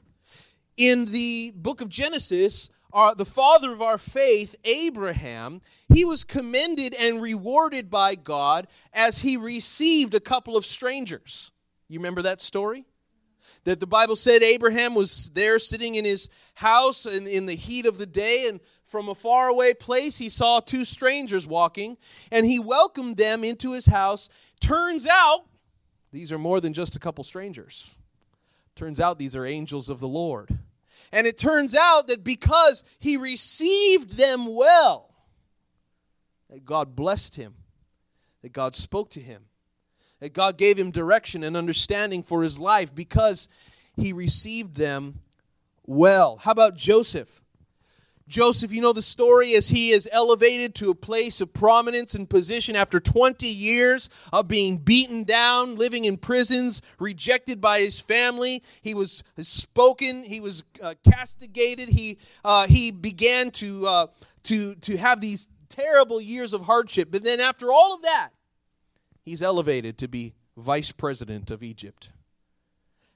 in 0.78 1.06
the 1.06 1.54
book 1.56 1.82
of 1.82 1.90
Genesis, 1.90 2.70
our, 2.92 3.16
the 3.16 3.26
father 3.26 3.72
of 3.72 3.82
our 3.82 3.98
faith, 3.98 4.56
Abraham, 4.64 5.62
he 5.94 6.06
was 6.06 6.24
commended 6.24 6.94
and 6.94 7.22
rewarded 7.22 7.90
by 7.90 8.16
God 8.16 8.68
as 8.94 9.22
he 9.22 9.38
received 9.38 10.14
a 10.14 10.20
couple 10.20 10.58
of 10.58 10.66
strangers. 10.66 11.52
You 11.88 12.00
remember 12.00 12.22
that 12.24 12.42
story? 12.42 12.86
That 13.66 13.80
the 13.80 13.88
Bible 13.88 14.16
said 14.16 14.42
Abraham 14.42 14.96
was 14.96 15.32
there 15.32 15.60
sitting 15.60 15.96
in 15.96 16.06
his 16.06 16.30
house 16.56 17.06
in, 17.06 17.28
in 17.28 17.46
the 17.46 17.56
heat 17.56 17.86
of 17.86 17.98
the 17.98 18.06
day, 18.06 18.48
and 18.48 18.62
from 18.84 19.10
a 19.10 19.16
faraway 19.16 19.74
place 19.74 20.18
he 20.18 20.30
saw 20.30 20.60
two 20.60 20.86
strangers 20.86 21.46
walking, 21.46 21.98
and 22.32 22.46
he 22.46 22.60
welcomed 22.60 23.18
them 23.18 23.44
into 23.44 23.74
his 23.74 23.88
house. 23.88 24.30
Turns 24.60 25.08
out 25.08 25.46
these 26.12 26.32
are 26.32 26.40
more 26.40 26.62
than 26.62 26.74
just 26.74 26.96
a 26.96 27.00
couple 27.00 27.24
strangers. 27.24 27.98
Turns 28.76 29.00
out 29.00 29.20
these 29.20 29.36
are 29.36 29.46
angels 29.46 29.90
of 29.90 30.00
the 30.00 30.08
Lord. 30.08 30.60
And 31.12 31.26
it 31.26 31.38
turns 31.38 31.74
out 31.74 32.08
that 32.08 32.24
because 32.24 32.84
he 33.00 33.18
received 33.18 34.18
them 34.18 34.54
well, 34.54 35.14
that 36.50 36.66
God 36.66 36.96
blessed 36.96 37.36
him, 37.36 37.56
that 38.42 38.54
God 38.54 38.76
spoke 38.76 39.10
to 39.12 39.20
him, 39.20 39.46
that 40.26 40.34
God 40.34 40.58
gave 40.58 40.80
him 40.80 40.90
direction 40.90 41.44
and 41.44 41.56
understanding 41.56 42.24
for 42.24 42.42
his 42.42 42.58
life 42.58 42.96
because 42.96 43.48
he 43.96 44.12
received 44.12 44.76
them 44.76 45.20
well. 45.86 46.38
How 46.38 46.50
about 46.50 46.76
Joseph? 46.76 47.44
Joseph, 48.28 48.74
you 48.74 48.82
know 48.82 48.92
the 48.92 49.04
story 49.04 49.54
as 49.54 49.70
he 49.70 49.92
is 49.92 50.10
elevated 50.12 50.74
to 50.74 50.90
a 50.90 50.96
place 50.96 51.42
of 51.42 51.54
prominence 51.54 52.16
and 52.16 52.28
position 52.28 52.76
after 52.76 53.00
20 53.00 53.48
years 53.48 54.10
of 54.34 54.48
being 54.48 54.80
beaten 54.80 55.26
down, 55.26 55.76
living 55.76 56.06
in 56.06 56.18
prisons, 56.18 56.82
rejected 56.98 57.62
by 57.62 57.82
his 57.82 58.00
family. 58.00 58.64
He 58.82 58.96
was 58.96 59.24
spoken, 59.38 60.24
he 60.24 60.40
was 60.40 60.64
uh, 60.82 60.96
castigated, 61.08 61.90
he, 61.90 62.18
uh, 62.44 62.66
he 62.66 62.90
began 62.90 63.52
to, 63.52 63.86
uh, 63.86 64.08
to, 64.46 64.74
to 64.74 64.98
have 64.98 65.22
these 65.22 65.48
terrible 65.70 66.20
years 66.20 66.52
of 66.52 66.66
hardship. 66.66 67.10
But 67.12 67.24
then, 67.24 67.40
after 67.40 67.72
all 67.72 67.94
of 67.94 68.02
that, 68.02 68.32
he's 69.26 69.42
elevated 69.42 69.98
to 69.98 70.08
be 70.08 70.36
vice 70.56 70.94
president 70.94 71.52
of 71.52 71.62
Egypt 71.62 72.12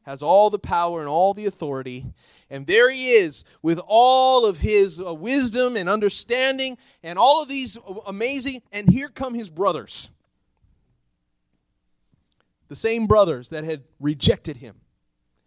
has 0.10 0.24
all 0.24 0.50
the 0.50 0.58
power 0.58 1.02
and 1.02 1.08
all 1.08 1.36
the 1.36 1.45
authority. 1.45 2.04
And 2.50 2.65
there 2.65 2.89
he 2.89 3.12
is 3.12 3.43
with 3.62 3.80
all 3.86 4.43
of 4.43 4.60
his 4.60 5.00
uh, 5.00 5.13
wisdom 5.13 5.76
and 5.78 5.88
understanding 5.88 6.80
and 7.04 7.19
all 7.19 7.43
of 7.43 7.48
these 7.48 7.78
amazing. 8.08 8.63
And 8.72 8.89
here 8.89 9.10
come 9.10 9.36
his 9.36 9.52
brothers. 9.52 10.10
The 12.69 12.76
same 12.76 13.06
brothers 13.06 13.50
that 13.50 13.63
had 13.63 13.84
rejected 14.00 14.58
him 14.58 14.78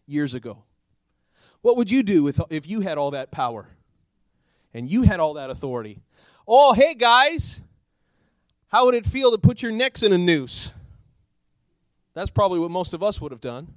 years 0.06 0.32
ago. 0.32 0.62
What 1.62 1.76
would 1.76 1.90
you 1.90 2.04
do 2.04 2.28
if, 2.28 2.38
if 2.48 2.68
you 2.68 2.82
had 2.82 2.98
all 2.98 3.10
that 3.12 3.32
power 3.32 3.68
and 4.72 4.88
you 4.88 5.02
had 5.02 5.18
all 5.18 5.34
that 5.34 5.50
authority? 5.50 6.02
Oh, 6.46 6.72
hey 6.72 6.94
guys, 6.94 7.62
how 8.72 8.86
would 8.86 8.94
it 8.94 9.04
feel 9.04 9.30
to 9.30 9.38
put 9.38 9.60
your 9.60 9.70
necks 9.70 10.02
in 10.02 10.12
a 10.12 10.18
noose? 10.18 10.72
That's 12.14 12.30
probably 12.30 12.58
what 12.58 12.70
most 12.70 12.94
of 12.94 13.02
us 13.02 13.20
would 13.20 13.30
have 13.30 13.40
done. 13.40 13.68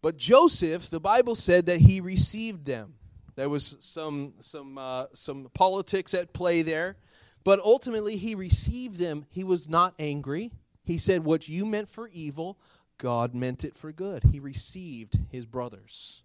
But 0.00 0.16
Joseph, 0.16 0.88
the 0.88 1.00
Bible 1.00 1.34
said 1.34 1.66
that 1.66 1.80
he 1.80 2.00
received 2.00 2.64
them. 2.64 2.94
There 3.34 3.50
was 3.50 3.76
some, 3.80 4.32
some, 4.40 4.78
uh, 4.78 5.06
some 5.12 5.50
politics 5.52 6.14
at 6.14 6.32
play 6.32 6.62
there, 6.62 6.96
but 7.44 7.60
ultimately 7.60 8.16
he 8.16 8.34
received 8.34 8.98
them. 8.98 9.26
He 9.28 9.44
was 9.44 9.68
not 9.68 9.94
angry. 9.98 10.52
He 10.82 10.96
said, 10.96 11.24
What 11.24 11.48
you 11.48 11.66
meant 11.66 11.90
for 11.90 12.08
evil, 12.08 12.58
God 12.96 13.34
meant 13.34 13.62
it 13.62 13.76
for 13.76 13.92
good. 13.92 14.24
He 14.32 14.40
received 14.40 15.18
his 15.30 15.44
brothers. 15.44 16.22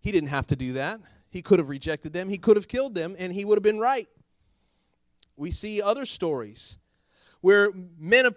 He 0.00 0.10
didn't 0.10 0.30
have 0.30 0.46
to 0.46 0.56
do 0.56 0.72
that. 0.72 1.00
He 1.28 1.42
could 1.42 1.58
have 1.58 1.68
rejected 1.68 2.14
them, 2.14 2.30
he 2.30 2.38
could 2.38 2.56
have 2.56 2.66
killed 2.66 2.94
them, 2.94 3.14
and 3.18 3.34
he 3.34 3.44
would 3.44 3.56
have 3.56 3.62
been 3.62 3.78
right. 3.78 4.08
We 5.40 5.50
see 5.50 5.80
other 5.80 6.04
stories 6.04 6.76
where 7.40 7.72
men, 7.98 8.26
of, 8.26 8.34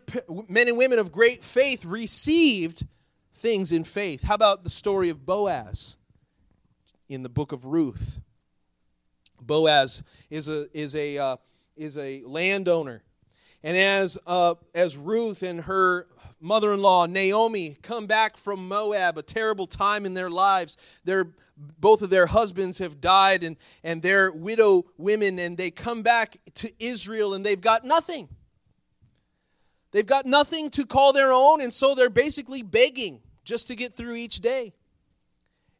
men 0.47 0.69
and 0.69 0.77
women 0.77 0.99
of 0.99 1.11
great 1.11 1.43
faith 1.43 1.83
received 1.83 2.87
things 3.33 3.73
in 3.73 3.83
faith. 3.83 4.23
How 4.23 4.35
about 4.35 4.63
the 4.63 4.69
story 4.69 5.09
of 5.09 5.25
Boaz 5.25 5.97
in 7.09 7.23
the 7.23 7.27
book 7.27 7.51
of 7.51 7.65
Ruth? 7.65 8.21
Boaz 9.41 10.01
is 10.29 10.47
a 10.47 10.69
is 10.73 10.95
a 10.95 11.17
uh, 11.17 11.35
is 11.75 11.97
a 11.97 12.23
landowner, 12.25 13.03
and 13.61 13.75
as 13.75 14.17
uh, 14.25 14.55
as 14.73 14.95
Ruth 14.95 15.43
and 15.43 15.59
her 15.63 16.07
mother-in-law 16.39 17.07
Naomi 17.07 17.75
come 17.81 18.07
back 18.07 18.37
from 18.37 18.69
Moab, 18.69 19.17
a 19.17 19.23
terrible 19.23 19.67
time 19.67 20.05
in 20.05 20.13
their 20.13 20.29
lives. 20.29 20.77
Their 21.03 21.33
both 21.55 22.01
of 22.01 22.09
their 22.09 22.27
husbands 22.27 22.79
have 22.79 23.01
died, 23.01 23.43
and 23.43 23.57
and 23.83 24.01
they're 24.01 24.31
widow 24.31 24.85
women, 24.97 25.39
and 25.39 25.57
they 25.57 25.71
come 25.71 26.01
back 26.01 26.37
to 26.55 26.71
Israel, 26.83 27.33
and 27.33 27.45
they've 27.45 27.61
got 27.61 27.83
nothing. 27.83 28.29
They've 29.91 30.05
got 30.05 30.25
nothing 30.25 30.71
to 30.71 30.85
call 30.85 31.13
their 31.13 31.31
own, 31.31 31.61
and 31.61 31.71
so 31.71 31.93
they're 31.93 32.09
basically 32.09 32.63
begging 32.63 33.21
just 33.43 33.67
to 33.67 33.75
get 33.75 33.95
through 33.95 34.15
each 34.15 34.41
day. 34.41 34.73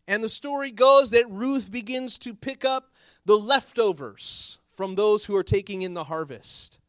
And 0.08 0.24
the 0.24 0.30
story 0.30 0.72
goes 0.72 1.12
that 1.12 1.30
Ruth 1.30 1.72
begins 1.72 2.18
to 2.20 2.36
pick 2.36 2.64
up 2.64 2.94
the 3.26 3.38
leftovers 3.38 4.60
from 4.68 4.96
those 4.96 5.26
who 5.26 5.36
are 5.36 5.44
taking 5.44 5.82
in 5.82 5.94
the 5.94 6.06
harvest. 6.06 6.80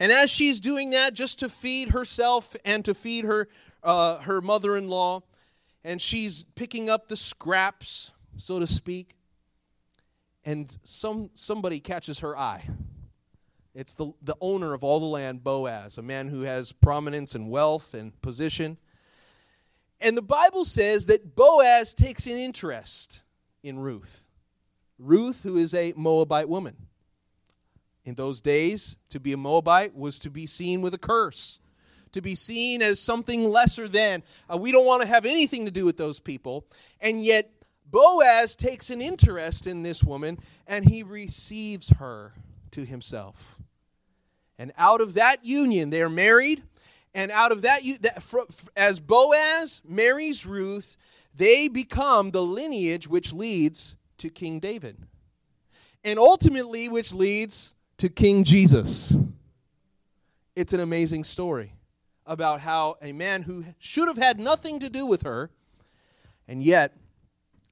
And 0.00 0.12
as 0.12 0.30
she's 0.30 0.60
doing 0.60 0.90
that, 0.90 1.14
just 1.14 1.38
to 1.40 1.48
feed 1.48 1.90
herself 1.90 2.56
and 2.64 2.84
to 2.84 2.94
feed 2.94 3.24
her, 3.24 3.48
uh, 3.82 4.18
her 4.18 4.40
mother 4.40 4.76
in 4.76 4.88
law, 4.88 5.22
and 5.84 6.02
she's 6.02 6.44
picking 6.54 6.90
up 6.90 7.08
the 7.08 7.16
scraps, 7.16 8.12
so 8.38 8.58
to 8.58 8.66
speak, 8.66 9.16
and 10.44 10.76
some, 10.82 11.30
somebody 11.34 11.80
catches 11.80 12.20
her 12.20 12.36
eye. 12.36 12.64
It's 13.74 13.94
the, 13.94 14.12
the 14.22 14.36
owner 14.40 14.74
of 14.74 14.82
all 14.82 14.98
the 14.98 15.06
land, 15.06 15.44
Boaz, 15.44 15.98
a 15.98 16.02
man 16.02 16.28
who 16.28 16.42
has 16.42 16.72
prominence 16.72 17.34
and 17.34 17.50
wealth 17.50 17.94
and 17.94 18.20
position. 18.22 18.78
And 20.00 20.16
the 20.16 20.22
Bible 20.22 20.64
says 20.64 21.06
that 21.06 21.36
Boaz 21.36 21.94
takes 21.94 22.26
an 22.26 22.32
interest 22.32 23.22
in 23.62 23.78
Ruth. 23.78 24.26
Ruth, 24.98 25.42
who 25.42 25.56
is 25.56 25.74
a 25.74 25.92
Moabite 25.96 26.48
woman. 26.48 26.76
In 28.04 28.14
those 28.14 28.40
days, 28.40 28.96
to 29.10 29.20
be 29.20 29.32
a 29.32 29.36
Moabite 29.36 29.94
was 29.94 30.18
to 30.20 30.30
be 30.30 30.46
seen 30.46 30.80
with 30.80 30.94
a 30.94 30.98
curse, 30.98 31.60
to 32.12 32.22
be 32.22 32.34
seen 32.34 32.80
as 32.80 33.00
something 33.00 33.44
lesser 33.44 33.86
than. 33.86 34.22
Uh, 34.52 34.56
we 34.56 34.72
don't 34.72 34.86
want 34.86 35.02
to 35.02 35.08
have 35.08 35.26
anything 35.26 35.66
to 35.66 35.70
do 35.70 35.84
with 35.84 35.98
those 35.98 36.18
people. 36.18 36.66
And 37.00 37.22
yet, 37.22 37.52
Boaz 37.90 38.54
takes 38.54 38.90
an 38.90 39.00
interest 39.00 39.66
in 39.66 39.82
this 39.82 40.04
woman 40.04 40.38
and 40.66 40.88
he 40.88 41.02
receives 41.02 41.90
her 41.98 42.34
to 42.72 42.84
himself. 42.84 43.58
And 44.58 44.72
out 44.76 45.00
of 45.00 45.14
that 45.14 45.44
union, 45.44 45.90
they're 45.90 46.08
married 46.08 46.62
and 47.14 47.30
out 47.30 47.52
of 47.52 47.62
that, 47.62 47.82
as 48.76 49.00
Boaz 49.00 49.80
marries 49.84 50.46
Ruth, 50.46 50.96
they 51.34 51.68
become 51.68 52.30
the 52.30 52.42
lineage 52.42 53.08
which 53.08 53.32
leads 53.32 53.96
to 54.18 54.28
King 54.28 54.60
David. 54.60 54.98
And 56.04 56.18
ultimately, 56.18 56.88
which 56.88 57.12
leads 57.12 57.74
to 57.96 58.08
King 58.08 58.44
Jesus. 58.44 59.16
It's 60.54 60.72
an 60.72 60.80
amazing 60.80 61.24
story 61.24 61.72
about 62.26 62.60
how 62.60 62.96
a 63.00 63.12
man 63.12 63.42
who 63.42 63.64
should 63.78 64.06
have 64.08 64.18
had 64.18 64.38
nothing 64.38 64.78
to 64.80 64.90
do 64.90 65.06
with 65.06 65.22
her, 65.22 65.50
and 66.46 66.62
yet 66.62 66.94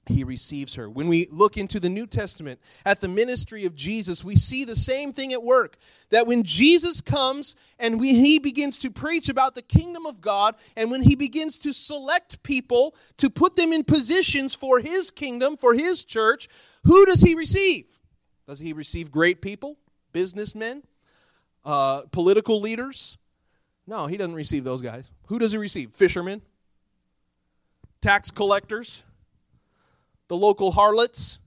he 0.09 0.25
receives 0.25 0.75
her. 0.77 0.89
When 0.89 1.09
we 1.09 1.27
look 1.31 1.57
into 1.57 1.81
the 1.81 1.89
New 1.89 2.07
Testament 2.07 2.61
at 2.85 3.01
the 3.01 3.09
ministry 3.09 3.65
of 3.65 3.75
Jesus, 3.75 4.25
we 4.25 4.37
see 4.37 4.65
the 4.65 4.77
same 4.77 5.13
thing 5.13 5.33
at 5.33 5.43
work. 5.43 5.77
That 6.11 6.27
when 6.27 6.45
Jesus 6.45 7.01
comes 7.01 7.57
and 7.79 7.99
we, 7.99 8.15
he 8.15 8.39
begins 8.39 8.79
to 8.79 8.91
preach 8.91 9.29
about 9.29 9.55
the 9.55 9.63
kingdom 9.63 10.07
of 10.07 10.21
God, 10.21 10.55
and 10.77 10.91
when 10.91 11.03
he 11.03 11.17
begins 11.17 11.59
to 11.59 11.73
select 11.73 12.43
people 12.43 12.95
to 13.17 13.29
put 13.29 13.57
them 13.57 13.73
in 13.73 13.85
positions 13.85 14.55
for 14.55 14.81
his 14.81 15.11
kingdom, 15.11 15.57
for 15.57 15.75
his 15.75 16.05
church, 16.05 16.49
who 16.85 17.05
does 17.07 17.23
he 17.23 17.35
receive? 17.35 17.99
Does 18.47 18.61
he 18.61 18.73
receive 18.73 19.11
great 19.11 19.43
people, 19.43 19.77
businessmen, 20.13 20.85
uh, 21.65 22.03
political 22.13 22.61
leaders? 22.61 23.19
No, 23.89 24.07
he 24.07 24.17
doesn't 24.17 24.35
receive 24.35 24.65
those 24.65 24.83
guys. 24.83 25.11
Who 25.27 25.39
does 25.39 25.53
he 25.53 25.59
receive? 25.59 25.93
Fishermen, 25.93 26.43
tax 28.01 28.31
collectors 28.31 29.03
the 30.29 30.37
local 30.37 30.73
harlots. 30.73 31.39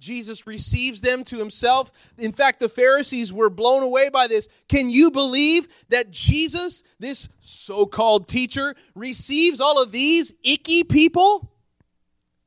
Jesus 0.00 0.46
receives 0.46 1.00
them 1.00 1.24
to 1.24 1.38
himself. 1.38 1.90
In 2.18 2.32
fact, 2.32 2.60
the 2.60 2.68
Pharisees 2.68 3.32
were 3.32 3.50
blown 3.50 3.82
away 3.82 4.08
by 4.10 4.28
this. 4.28 4.48
Can 4.68 4.90
you 4.90 5.10
believe 5.10 5.66
that 5.88 6.10
Jesus, 6.10 6.84
this 7.00 7.28
so 7.40 7.84
called 7.84 8.28
teacher, 8.28 8.76
receives 8.94 9.60
all 9.60 9.82
of 9.82 9.90
these 9.90 10.34
icky 10.44 10.84
people? 10.84 11.52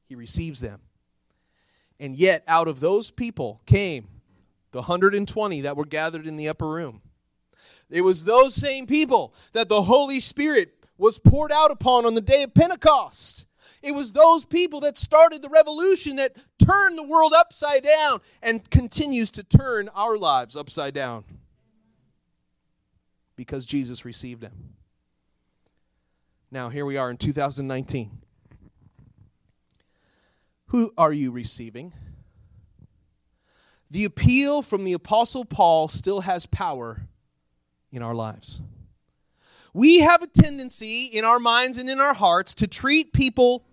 He 0.08 0.16
receives 0.16 0.62
them. 0.62 0.80
And 2.00 2.16
yet, 2.16 2.44
out 2.48 2.68
of 2.68 2.80
those 2.80 3.12
people 3.12 3.62
came 3.66 4.08
the 4.72 4.80
120 4.80 5.62
that 5.62 5.76
were 5.76 5.86
gathered 5.86 6.26
in 6.26 6.38
the 6.38 6.48
upper 6.48 6.68
room. 6.68 7.02
It 7.90 8.02
was 8.02 8.24
those 8.24 8.56
same 8.56 8.88
people 8.88 9.34
that 9.52 9.68
the 9.68 9.84
Holy 9.84 10.22
Spirit 10.22 10.74
was 10.98 11.20
poured 11.20 11.52
out 11.52 11.72
upon 11.72 12.06
on 12.06 12.16
the 12.16 12.22
day 12.22 12.44
of 12.44 12.54
Pentecost. 12.54 13.46
It 13.82 13.94
was 13.94 14.14
those 14.14 14.46
people 14.46 14.80
that 14.82 14.98
started 14.98 15.42
the 15.42 15.50
revolution 15.50 16.16
that 16.18 16.36
turned 16.64 16.98
the 16.98 17.04
world 17.04 17.34
upside 17.36 17.84
down 17.84 18.20
and 18.42 18.70
continues 18.70 19.32
to 19.32 19.44
turn 19.44 19.90
our 19.96 20.18
lives 20.18 20.56
upside 20.56 20.94
down 20.94 21.24
because 23.36 23.66
Jesus 23.66 24.06
received 24.06 24.42
them. 24.42 24.76
Now, 26.52 26.70
here 26.70 26.86
we 26.86 26.98
are 26.98 27.10
in 27.10 27.18
2019. 27.18 28.12
Who 30.68 30.92
are 30.98 31.14
you 31.14 31.32
receiving? 31.32 31.94
The 33.90 34.06
appeal 34.06 34.62
from 34.62 34.84
the 34.84 34.94
Apostle 34.94 35.44
Paul 35.44 35.88
still 35.88 36.22
has 36.22 36.46
power 36.46 37.08
in 37.92 38.02
our 38.02 38.14
lives. 38.14 38.62
We 39.74 40.00
have 40.00 40.22
a 40.22 40.28
tendency 40.28 41.06
in 41.06 41.26
our 41.26 41.40
minds 41.40 41.78
and 41.78 41.90
in 41.90 42.00
our 42.00 42.14
hearts 42.14 42.54
to 42.56 42.68
treat 42.68 43.12
people 43.12 43.66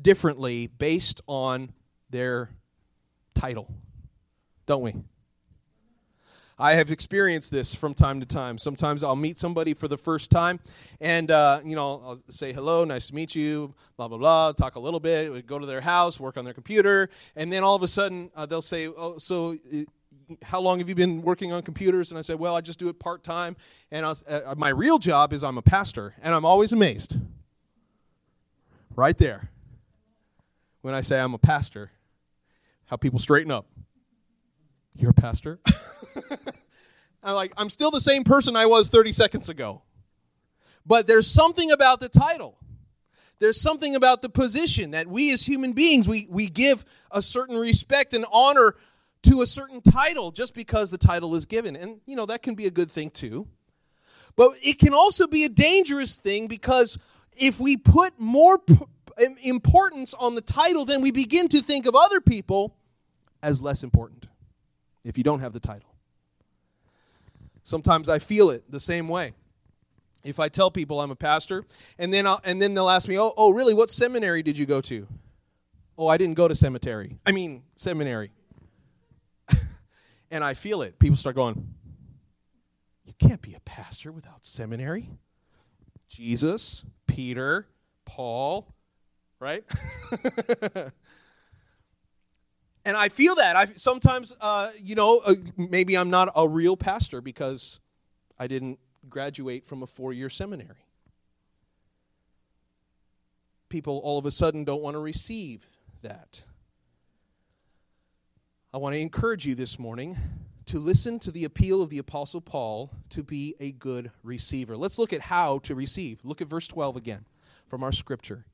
differently 0.00 0.66
based 0.66 1.20
on 1.26 1.72
their 2.10 2.50
title, 3.34 3.72
don't 4.66 4.82
we? 4.82 4.94
I 6.58 6.72
have 6.72 6.90
experienced 6.90 7.50
this 7.50 7.74
from 7.74 7.92
time 7.92 8.18
to 8.20 8.26
time. 8.26 8.56
Sometimes 8.56 9.02
I'll 9.02 9.14
meet 9.14 9.38
somebody 9.38 9.74
for 9.74 9.88
the 9.88 9.98
first 9.98 10.30
time, 10.30 10.58
and 11.02 11.30
uh, 11.30 11.60
you 11.62 11.76
know, 11.76 12.02
I'll 12.02 12.22
say 12.28 12.52
hello, 12.52 12.84
nice 12.84 13.08
to 13.08 13.14
meet 13.14 13.34
you, 13.34 13.74
blah 13.98 14.08
blah 14.08 14.16
blah. 14.16 14.52
Talk 14.52 14.76
a 14.76 14.80
little 14.80 15.00
bit, 15.00 15.46
go 15.46 15.58
to 15.58 15.66
their 15.66 15.82
house, 15.82 16.18
work 16.18 16.38
on 16.38 16.46
their 16.46 16.54
computer, 16.54 17.10
and 17.34 17.52
then 17.52 17.62
all 17.62 17.74
of 17.74 17.82
a 17.82 17.88
sudden 17.88 18.30
uh, 18.34 18.46
they'll 18.46 18.62
say, 18.62 18.86
"Oh, 18.86 19.18
so 19.18 19.58
uh, 19.74 19.82
how 20.42 20.58
long 20.60 20.78
have 20.78 20.88
you 20.88 20.94
been 20.94 21.20
working 21.20 21.52
on 21.52 21.60
computers?" 21.60 22.10
And 22.10 22.16
I 22.16 22.22
said, 22.22 22.38
"Well, 22.38 22.56
I 22.56 22.62
just 22.62 22.78
do 22.78 22.88
it 22.88 22.98
part 22.98 23.22
time, 23.22 23.54
and 23.90 24.06
was, 24.06 24.24
uh, 24.26 24.54
my 24.56 24.70
real 24.70 24.98
job 24.98 25.34
is 25.34 25.44
I'm 25.44 25.58
a 25.58 25.62
pastor." 25.62 26.14
And 26.22 26.34
I'm 26.34 26.46
always 26.46 26.72
amazed, 26.72 27.18
right 28.94 29.18
there, 29.18 29.50
when 30.86 30.94
I 30.94 31.00
say 31.00 31.18
I'm 31.18 31.34
a 31.34 31.38
pastor, 31.38 31.90
how 32.84 32.96
people 32.96 33.18
straighten 33.18 33.50
up. 33.50 33.66
You're 34.94 35.10
a 35.10 35.14
pastor. 35.14 35.58
I'm 37.24 37.34
like, 37.34 37.52
I'm 37.56 37.70
still 37.70 37.90
the 37.90 37.98
same 37.98 38.22
person 38.22 38.54
I 38.54 38.66
was 38.66 38.88
30 38.88 39.10
seconds 39.10 39.48
ago. 39.48 39.82
But 40.86 41.08
there's 41.08 41.26
something 41.26 41.72
about 41.72 41.98
the 41.98 42.08
title. 42.08 42.56
There's 43.40 43.60
something 43.60 43.96
about 43.96 44.22
the 44.22 44.28
position 44.28 44.92
that 44.92 45.08
we 45.08 45.32
as 45.32 45.44
human 45.48 45.72
beings, 45.72 46.06
we, 46.06 46.28
we 46.30 46.46
give 46.48 46.84
a 47.10 47.20
certain 47.20 47.56
respect 47.56 48.14
and 48.14 48.24
honor 48.30 48.76
to 49.24 49.42
a 49.42 49.46
certain 49.46 49.80
title 49.80 50.30
just 50.30 50.54
because 50.54 50.92
the 50.92 50.98
title 50.98 51.34
is 51.34 51.46
given. 51.46 51.74
And, 51.74 52.00
you 52.06 52.14
know, 52.14 52.26
that 52.26 52.44
can 52.44 52.54
be 52.54 52.66
a 52.66 52.70
good 52.70 52.92
thing 52.92 53.10
too. 53.10 53.48
But 54.36 54.52
it 54.62 54.78
can 54.78 54.94
also 54.94 55.26
be 55.26 55.42
a 55.42 55.48
dangerous 55.48 56.16
thing 56.16 56.46
because 56.46 56.96
if 57.32 57.58
we 57.58 57.76
put 57.76 58.20
more 58.20 58.60
importance 59.42 60.14
on 60.14 60.34
the 60.34 60.40
title, 60.40 60.84
then 60.84 61.00
we 61.00 61.10
begin 61.10 61.48
to 61.48 61.60
think 61.60 61.86
of 61.86 61.94
other 61.94 62.20
people 62.20 62.76
as 63.42 63.62
less 63.62 63.82
important 63.82 64.26
if 65.04 65.16
you 65.16 65.24
don't 65.24 65.40
have 65.40 65.52
the 65.52 65.60
title. 65.60 65.94
Sometimes 67.62 68.08
I 68.08 68.18
feel 68.18 68.50
it 68.50 68.70
the 68.70 68.80
same 68.80 69.08
way. 69.08 69.34
If 70.22 70.40
I 70.40 70.48
tell 70.48 70.70
people 70.70 71.00
I'm 71.00 71.10
a 71.10 71.16
pastor, 71.16 71.64
and 71.98 72.12
then 72.12 72.26
I'll, 72.26 72.40
and 72.44 72.60
then 72.60 72.74
they'll 72.74 72.90
ask 72.90 73.08
me, 73.08 73.18
"Oh, 73.18 73.32
oh, 73.36 73.52
really? 73.52 73.74
What 73.74 73.90
seminary 73.90 74.42
did 74.42 74.58
you 74.58 74.66
go 74.66 74.80
to?" 74.82 75.06
"Oh, 75.96 76.08
I 76.08 76.16
didn't 76.16 76.34
go 76.34 76.48
to 76.48 76.54
cemetery. 76.54 77.18
I 77.24 77.32
mean, 77.32 77.62
seminary." 77.76 78.32
and 80.30 80.42
I 80.42 80.54
feel 80.54 80.82
it. 80.82 80.98
People 80.98 81.16
start 81.16 81.36
going, 81.36 81.74
"You 83.04 83.14
can't 83.18 83.42
be 83.42 83.54
a 83.54 83.60
pastor 83.60 84.10
without 84.10 84.44
seminary." 84.44 85.10
Jesus, 86.08 86.84
Peter, 87.06 87.68
Paul, 88.04 88.74
right? 89.40 89.64
and 92.84 92.96
I 92.96 93.08
feel 93.08 93.34
that. 93.36 93.56
I 93.56 93.66
sometimes, 93.76 94.34
uh, 94.40 94.70
you 94.82 94.94
know, 94.94 95.20
uh, 95.24 95.34
maybe 95.56 95.96
I'm 95.96 96.10
not 96.10 96.32
a 96.34 96.48
real 96.48 96.76
pastor 96.76 97.20
because 97.20 97.80
I 98.38 98.46
didn't 98.46 98.78
graduate 99.08 99.66
from 99.66 99.82
a 99.82 99.86
four-year 99.86 100.30
seminary. 100.30 100.86
People 103.68 104.00
all 104.04 104.18
of 104.18 104.26
a 104.26 104.30
sudden 104.30 104.64
don't 104.64 104.82
want 104.82 104.94
to 104.94 105.00
receive 105.00 105.66
that. 106.02 106.44
I 108.72 108.78
want 108.78 108.94
to 108.94 109.00
encourage 109.00 109.46
you 109.46 109.54
this 109.54 109.78
morning 109.78 110.16
to 110.66 110.78
listen 110.78 111.18
to 111.20 111.30
the 111.30 111.44
appeal 111.44 111.80
of 111.80 111.90
the 111.90 111.98
Apostle 111.98 112.40
Paul 112.40 112.90
to 113.10 113.22
be 113.22 113.54
a 113.58 113.72
good 113.72 114.10
receiver. 114.22 114.76
Let's 114.76 114.98
look 114.98 115.12
at 115.12 115.22
how 115.22 115.58
to 115.60 115.74
receive. 115.74 116.20
Look 116.24 116.40
at 116.40 116.48
verse 116.48 116.68
12 116.68 116.96
again 116.96 117.26
from 117.68 117.82
our 117.82 117.92
scripture. 117.92 118.44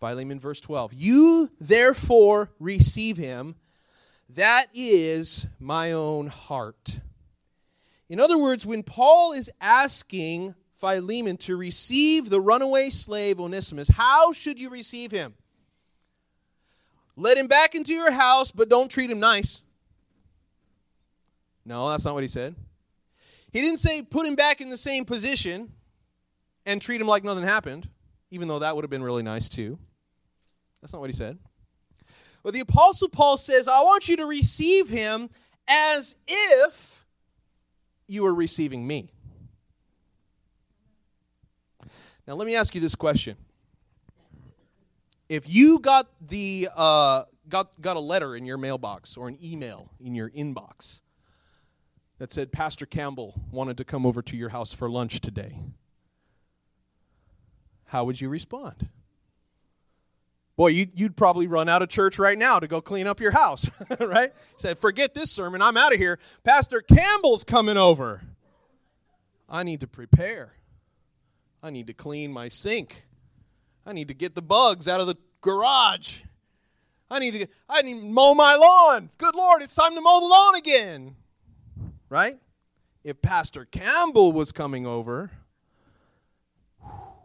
Philemon, 0.00 0.40
verse 0.40 0.60
12. 0.60 0.92
You 0.94 1.50
therefore 1.60 2.50
receive 2.58 3.16
him 3.16 3.56
that 4.28 4.68
is 4.74 5.46
my 5.60 5.92
own 5.92 6.26
heart. 6.26 7.00
In 8.08 8.20
other 8.20 8.38
words, 8.38 8.66
when 8.66 8.82
Paul 8.82 9.32
is 9.32 9.50
asking 9.60 10.54
Philemon 10.72 11.36
to 11.38 11.56
receive 11.56 12.30
the 12.30 12.40
runaway 12.40 12.90
slave 12.90 13.40
Onesimus, 13.40 13.88
how 13.88 14.32
should 14.32 14.58
you 14.58 14.70
receive 14.70 15.10
him? 15.10 15.34
Let 17.16 17.36
him 17.36 17.46
back 17.46 17.74
into 17.74 17.92
your 17.92 18.10
house, 18.10 18.50
but 18.50 18.68
don't 18.68 18.90
treat 18.90 19.10
him 19.10 19.20
nice. 19.20 19.62
No, 21.64 21.88
that's 21.88 22.04
not 22.04 22.14
what 22.14 22.24
he 22.24 22.28
said. 22.28 22.56
He 23.52 23.60
didn't 23.60 23.78
say 23.78 24.02
put 24.02 24.26
him 24.26 24.34
back 24.34 24.60
in 24.60 24.68
the 24.68 24.76
same 24.76 25.04
position 25.04 25.72
and 26.66 26.82
treat 26.82 27.00
him 27.00 27.06
like 27.06 27.22
nothing 27.22 27.44
happened, 27.44 27.88
even 28.34 28.48
though 28.48 28.58
that 28.58 28.74
would 28.74 28.82
have 28.82 28.90
been 28.90 29.02
really 29.02 29.22
nice 29.22 29.48
too. 29.48 29.78
That's 30.82 30.92
not 30.92 31.00
what 31.00 31.08
he 31.08 31.16
said. 31.16 31.38
But 32.42 32.52
the 32.52 32.60
Apostle 32.60 33.08
Paul 33.08 33.36
says, 33.36 33.68
I 33.68 33.80
want 33.82 34.08
you 34.08 34.16
to 34.16 34.26
receive 34.26 34.88
him 34.88 35.30
as 35.68 36.16
if 36.26 37.06
you 38.08 38.24
were 38.24 38.34
receiving 38.34 38.86
me. 38.86 39.10
Now, 42.26 42.34
let 42.34 42.46
me 42.46 42.56
ask 42.56 42.74
you 42.74 42.80
this 42.80 42.94
question. 42.94 43.36
If 45.28 45.48
you 45.48 45.78
got, 45.78 46.08
the, 46.20 46.68
uh, 46.76 47.24
got, 47.48 47.80
got 47.80 47.96
a 47.96 48.00
letter 48.00 48.34
in 48.36 48.44
your 48.44 48.58
mailbox 48.58 49.16
or 49.16 49.28
an 49.28 49.38
email 49.42 49.90
in 49.98 50.14
your 50.14 50.28
inbox 50.30 51.00
that 52.18 52.32
said 52.32 52.52
Pastor 52.52 52.84
Campbell 52.84 53.40
wanted 53.50 53.76
to 53.78 53.84
come 53.84 54.04
over 54.04 54.20
to 54.22 54.36
your 54.36 54.50
house 54.50 54.72
for 54.72 54.90
lunch 54.90 55.20
today, 55.20 55.60
how 57.94 58.02
would 58.02 58.20
you 58.20 58.28
respond? 58.28 58.88
Boy, 60.56 60.66
you'd, 60.68 60.98
you'd 60.98 61.16
probably 61.16 61.46
run 61.46 61.68
out 61.68 61.80
of 61.80 61.88
church 61.88 62.18
right 62.18 62.36
now 62.36 62.58
to 62.58 62.66
go 62.66 62.80
clean 62.80 63.06
up 63.06 63.20
your 63.20 63.30
house, 63.30 63.70
right? 64.00 64.32
Said, 64.56 64.80
forget 64.80 65.14
this 65.14 65.30
sermon, 65.30 65.62
I'm 65.62 65.76
out 65.76 65.92
of 65.92 66.00
here. 66.00 66.18
Pastor 66.42 66.80
Campbell's 66.80 67.44
coming 67.44 67.76
over. 67.76 68.22
I 69.48 69.62
need 69.62 69.80
to 69.80 69.86
prepare. 69.86 70.54
I 71.62 71.70
need 71.70 71.86
to 71.86 71.94
clean 71.94 72.32
my 72.32 72.48
sink. 72.48 73.04
I 73.86 73.92
need 73.92 74.08
to 74.08 74.14
get 74.14 74.34
the 74.34 74.42
bugs 74.42 74.88
out 74.88 74.98
of 74.98 75.06
the 75.06 75.16
garage. 75.40 76.22
I 77.08 77.20
need 77.20 77.34
to 77.34 77.46
I 77.68 77.82
need 77.82 78.00
to 78.00 78.06
mow 78.06 78.34
my 78.34 78.56
lawn. 78.56 79.10
Good 79.18 79.36
Lord, 79.36 79.62
it's 79.62 79.76
time 79.76 79.94
to 79.94 80.00
mow 80.00 80.18
the 80.18 80.26
lawn 80.26 80.56
again. 80.56 81.14
Right? 82.08 82.40
If 83.04 83.22
Pastor 83.22 83.64
Campbell 83.64 84.32
was 84.32 84.50
coming 84.50 84.84
over, 84.84 85.30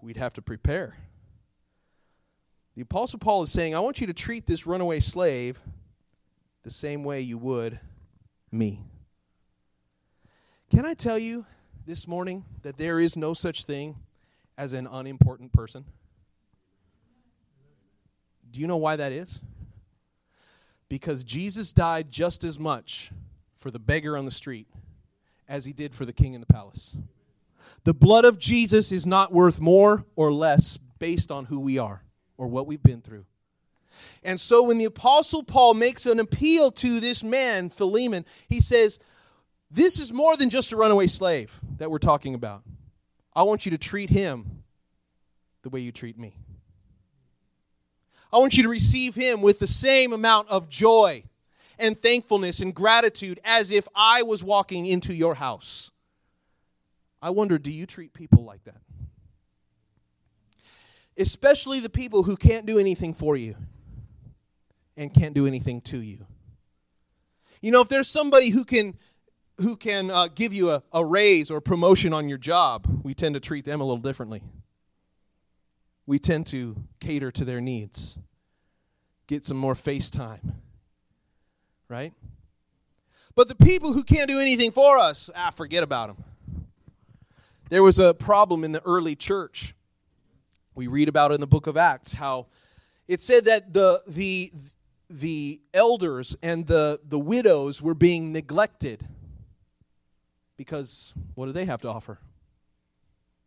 we'd 0.01 0.17
have 0.17 0.33
to 0.33 0.41
prepare. 0.41 0.95
The 2.75 2.81
Apostle 2.81 3.19
Paul 3.19 3.43
is 3.43 3.51
saying, 3.51 3.75
I 3.75 3.79
want 3.79 3.99
you 3.99 4.07
to 4.07 4.13
treat 4.13 4.45
this 4.45 4.65
runaway 4.65 4.99
slave 4.99 5.59
the 6.63 6.71
same 6.71 7.03
way 7.03 7.21
you 7.21 7.37
would 7.37 7.79
me. 8.51 8.81
Can 10.69 10.85
I 10.85 10.93
tell 10.93 11.17
you 11.17 11.45
this 11.85 12.07
morning 12.07 12.45
that 12.61 12.77
there 12.77 12.99
is 12.99 13.17
no 13.17 13.33
such 13.33 13.63
thing 13.63 13.95
as 14.57 14.73
an 14.73 14.87
unimportant 14.87 15.51
person? 15.51 15.85
Do 18.51 18.59
you 18.59 18.67
know 18.67 18.77
why 18.77 18.95
that 18.95 19.11
is? 19.11 19.41
Because 20.87 21.23
Jesus 21.23 21.71
died 21.71 22.11
just 22.11 22.43
as 22.43 22.59
much 22.59 23.11
for 23.55 23.71
the 23.71 23.79
beggar 23.79 24.17
on 24.17 24.25
the 24.25 24.31
street 24.31 24.67
as 25.47 25.65
he 25.65 25.73
did 25.73 25.93
for 25.93 26.05
the 26.05 26.13
king 26.13 26.33
in 26.33 26.39
the 26.39 26.47
palace. 26.47 26.95
The 27.83 27.93
blood 27.93 28.25
of 28.25 28.39
Jesus 28.39 28.91
is 28.91 29.05
not 29.05 29.31
worth 29.31 29.59
more 29.59 30.05
or 30.15 30.31
less 30.31 30.77
based 30.77 31.31
on 31.31 31.45
who 31.45 31.59
we 31.59 31.77
are 31.77 32.03
or 32.37 32.47
what 32.47 32.67
we've 32.67 32.83
been 32.83 33.01
through. 33.01 33.25
And 34.23 34.39
so 34.39 34.63
when 34.63 34.77
the 34.77 34.85
Apostle 34.85 35.43
Paul 35.43 35.73
makes 35.73 36.05
an 36.05 36.19
appeal 36.19 36.71
to 36.71 36.99
this 36.99 37.23
man, 37.23 37.69
Philemon, 37.69 38.25
he 38.47 38.59
says, 38.59 38.99
This 39.71 39.99
is 39.99 40.13
more 40.13 40.37
than 40.37 40.49
just 40.49 40.71
a 40.71 40.77
runaway 40.77 41.07
slave 41.07 41.59
that 41.77 41.91
we're 41.91 41.97
talking 41.97 42.33
about. 42.33 42.63
I 43.33 43.43
want 43.43 43.65
you 43.65 43.71
to 43.71 43.77
treat 43.77 44.09
him 44.09 44.63
the 45.63 45.69
way 45.69 45.79
you 45.79 45.91
treat 45.91 46.17
me. 46.17 46.35
I 48.31 48.37
want 48.37 48.57
you 48.57 48.63
to 48.63 48.69
receive 48.69 49.15
him 49.15 49.41
with 49.41 49.59
the 49.59 49.67
same 49.67 50.13
amount 50.13 50.49
of 50.49 50.69
joy 50.69 51.23
and 51.79 51.99
thankfulness 51.99 52.59
and 52.59 52.75
gratitude 52.75 53.39
as 53.43 53.71
if 53.71 53.87
I 53.95 54.21
was 54.21 54.43
walking 54.43 54.85
into 54.85 55.13
your 55.13 55.35
house. 55.35 55.91
I 57.21 57.29
wonder, 57.31 57.57
do 57.57 57.71
you 57.71 57.85
treat 57.85 58.13
people 58.13 58.43
like 58.43 58.63
that? 58.63 58.81
especially 61.19 61.79
the 61.79 61.89
people 61.89 62.23
who 62.23 62.35
can't 62.35 62.65
do 62.65 62.79
anything 62.79 63.13
for 63.13 63.35
you 63.35 63.55
and 64.95 65.13
can't 65.13 65.35
do 65.35 65.45
anything 65.45 65.81
to 65.81 66.01
you. 66.01 66.25
You 67.61 67.71
know, 67.71 67.81
if 67.81 67.89
there's 67.89 68.07
somebody 68.07 68.49
who 68.49 68.63
can 68.63 68.95
who 69.57 69.75
can 69.75 70.09
uh, 70.09 70.29
give 70.33 70.53
you 70.53 70.71
a, 70.71 70.81
a 70.93 71.03
raise 71.03 71.51
or 71.51 71.59
promotion 71.59 72.13
on 72.13 72.29
your 72.29 72.37
job, 72.37 73.01
we 73.03 73.13
tend 73.13 73.35
to 73.35 73.41
treat 73.41 73.65
them 73.65 73.81
a 73.81 73.83
little 73.83 74.01
differently. 74.01 74.41
We 76.05 76.17
tend 76.17 76.47
to 76.47 76.77
cater 77.01 77.29
to 77.31 77.43
their 77.43 77.59
needs, 77.59 78.17
get 79.27 79.45
some 79.45 79.57
more 79.57 79.75
face 79.75 80.09
time, 80.09 80.61
right? 81.89 82.13
But 83.35 83.49
the 83.49 83.55
people 83.55 83.91
who 83.91 84.05
can't 84.05 84.29
do 84.29 84.39
anything 84.39 84.71
for 84.71 84.97
us, 84.97 85.29
ah, 85.35 85.51
forget 85.51 85.83
about 85.83 86.15
them. 86.15 86.23
There 87.69 87.83
was 87.83 87.99
a 87.99 88.13
problem 88.13 88.63
in 88.63 88.71
the 88.71 88.81
early 88.83 89.15
church. 89.15 89.75
We 90.73 90.87
read 90.87 91.07
about 91.07 91.31
in 91.31 91.39
the 91.39 91.47
book 91.47 91.67
of 91.67 91.77
Acts 91.77 92.13
how 92.13 92.47
it 93.07 93.21
said 93.21 93.45
that 93.45 93.73
the 93.73 94.01
the 94.07 94.51
the 95.09 95.61
elders 95.73 96.35
and 96.41 96.65
the 96.67 96.99
the 97.07 97.19
widows 97.19 97.81
were 97.81 97.95
being 97.95 98.31
neglected 98.31 99.07
because 100.57 101.13
what 101.35 101.45
do 101.45 101.51
they 101.51 101.65
have 101.65 101.81
to 101.81 101.89
offer? 101.89 102.19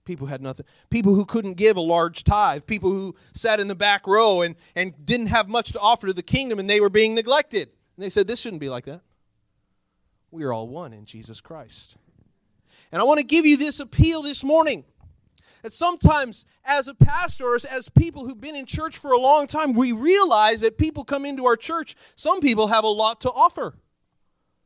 People 0.05 0.29
had 0.29 0.41
nothing. 0.41 0.67
People 0.89 1.15
who 1.15 1.25
couldn't 1.25 1.55
give 1.55 1.77
a 1.77 1.81
large 1.81 2.25
tithe, 2.25 2.67
people 2.67 2.91
who 2.91 3.15
sat 3.33 3.61
in 3.61 3.69
the 3.69 3.75
back 3.75 4.07
row 4.07 4.41
and, 4.41 4.57
and 4.75 4.95
didn't 5.05 5.29
have 5.29 5.49
much 5.49 5.73
to 5.73 5.79
offer 5.79 6.09
to 6.09 6.13
the 6.13 6.23
kingdom, 6.23 6.59
and 6.59 6.69
they 6.69 6.81
were 6.81 6.91
being 6.91 7.15
neglected. 7.15 7.69
And 7.97 8.03
they 8.03 8.09
said, 8.09 8.27
This 8.27 8.41
shouldn't 8.41 8.61
be 8.61 8.69
like 8.69 8.85
that. 8.87 9.03
We 10.31 10.43
are 10.43 10.53
all 10.53 10.67
one 10.67 10.93
in 10.93 11.05
Jesus 11.05 11.41
Christ. 11.41 11.99
And 12.93 13.01
I 13.01 13.05
want 13.05 13.19
to 13.19 13.27
give 13.27 13.47
you 13.47 13.57
this 13.57 13.81
appeal 13.81 14.21
this 14.23 14.45
morning 14.45 14.85
that 15.63 15.73
sometimes, 15.73 16.45
as 16.65 16.89
a 16.89 16.95
pastor 16.95 17.47
or 17.47 17.59
as 17.71 17.89
people 17.89 18.27
who've 18.27 18.41
been 18.41 18.55
in 18.55 18.67
church 18.67 18.99
for 18.99 19.13
a 19.13 19.19
long 19.19 19.47
time, 19.47 19.73
we 19.73 19.93
realize 19.93 20.61
that 20.61 20.77
people 20.77 21.03
come 21.03 21.25
into 21.25 21.47
our 21.47 21.57
church, 21.57 21.97
some 22.17 22.41
people 22.41 22.67
have 22.67 22.85
a 22.85 22.89
lot 22.89 23.21
to 23.23 23.31
offer. 23.31 23.79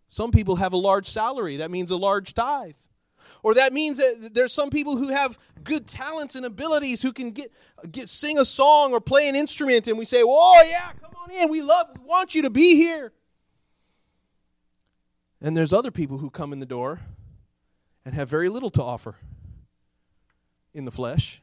Some 0.08 0.32
people 0.32 0.56
have 0.56 0.72
a 0.72 0.76
large 0.76 1.06
salary. 1.06 1.56
That 1.58 1.70
means 1.70 1.90
a 1.90 1.96
large 1.96 2.34
tithe. 2.34 2.76
Or 3.42 3.54
that 3.54 3.72
means 3.72 3.98
that 3.98 4.34
there's 4.34 4.52
some 4.52 4.70
people 4.70 4.96
who 4.96 5.08
have 5.08 5.38
good 5.62 5.86
talents 5.86 6.34
and 6.34 6.44
abilities 6.44 7.02
who 7.02 7.12
can 7.12 7.30
get, 7.30 7.52
get 7.90 8.08
sing 8.08 8.38
a 8.38 8.44
song 8.44 8.92
or 8.92 9.00
play 9.00 9.28
an 9.28 9.36
instrument 9.36 9.86
and 9.86 9.98
we 9.98 10.04
say, 10.04 10.22
"Oh 10.24 10.62
yeah, 10.66 10.92
come 11.00 11.12
on 11.16 11.30
in. 11.30 11.50
We 11.50 11.60
love 11.60 11.88
we 11.96 12.08
want 12.08 12.34
you 12.34 12.42
to 12.42 12.50
be 12.50 12.76
here." 12.76 13.12
And 15.40 15.56
there's 15.56 15.72
other 15.72 15.90
people 15.90 16.18
who 16.18 16.30
come 16.30 16.52
in 16.52 16.60
the 16.60 16.66
door 16.66 17.00
and 18.06 18.14
have 18.14 18.30
very 18.30 18.48
little 18.48 18.70
to 18.70 18.82
offer 18.82 19.16
in 20.72 20.86
the 20.86 20.90
flesh. 20.90 21.42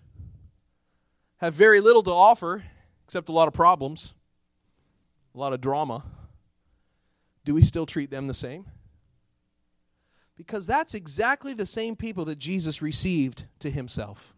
Have 1.38 1.54
very 1.54 1.80
little 1.80 2.02
to 2.02 2.12
offer 2.12 2.64
except 3.06 3.30
a 3.30 3.32
lot 3.32 3.48
of 3.48 3.54
problems, 3.54 4.16
a 5.36 5.38
lot 5.38 5.54
of 5.54 5.62
drama 5.62 6.04
do 7.46 7.54
we 7.54 7.62
still 7.62 7.86
treat 7.86 8.10
them 8.10 8.28
the 8.28 8.34
same? 8.34 8.66
Because 10.36 10.66
that's 10.66 10.94
exactly 10.94 11.54
the 11.54 11.66
same 11.66 11.96
people 11.96 12.26
that 12.26 12.40
Jesus 12.40 12.82
received 12.82 13.46
to 13.60 13.70
himself. 13.70 14.34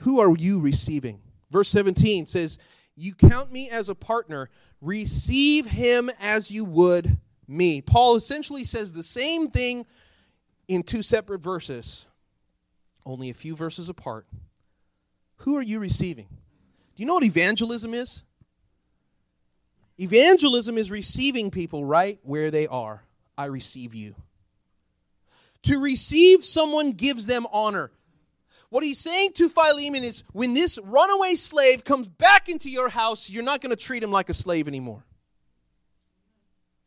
Who 0.00 0.20
are 0.20 0.34
you 0.36 0.60
receiving? 0.60 1.20
Verse 1.50 1.68
17 1.68 2.26
says, 2.26 2.58
You 2.94 3.14
count 3.14 3.52
me 3.52 3.68
as 3.68 3.88
a 3.88 3.94
partner, 3.94 4.50
receive 4.80 5.66
him 5.66 6.10
as 6.20 6.50
you 6.50 6.64
would 6.64 7.18
me. 7.48 7.80
Paul 7.80 8.16
essentially 8.16 8.64
says 8.64 8.92
the 8.92 9.02
same 9.02 9.50
thing 9.50 9.86
in 10.68 10.82
two 10.82 11.02
separate 11.02 11.40
verses, 11.40 12.06
only 13.04 13.30
a 13.30 13.34
few 13.34 13.54
verses 13.54 13.88
apart. 13.88 14.26
Who 15.38 15.56
are 15.56 15.62
you 15.62 15.78
receiving? 15.78 16.26
Do 16.94 17.02
you 17.02 17.06
know 17.06 17.14
what 17.14 17.24
evangelism 17.24 17.94
is? 17.94 18.22
Evangelism 19.98 20.76
is 20.76 20.90
receiving 20.90 21.50
people 21.50 21.84
right 21.84 22.18
where 22.22 22.50
they 22.50 22.66
are. 22.66 23.04
I 23.38 23.46
receive 23.46 23.94
you. 23.94 24.14
To 25.62 25.78
receive 25.78 26.44
someone 26.44 26.92
gives 26.92 27.26
them 27.26 27.46
honor. 27.52 27.90
What 28.68 28.84
he's 28.84 28.98
saying 28.98 29.32
to 29.34 29.48
Philemon 29.48 30.04
is 30.04 30.22
when 30.32 30.54
this 30.54 30.78
runaway 30.82 31.34
slave 31.34 31.84
comes 31.84 32.08
back 32.08 32.48
into 32.48 32.68
your 32.68 32.88
house, 32.88 33.30
you're 33.30 33.42
not 33.42 33.60
going 33.60 33.70
to 33.70 33.76
treat 33.76 34.02
him 34.02 34.10
like 34.10 34.28
a 34.28 34.34
slave 34.34 34.68
anymore. 34.68 35.05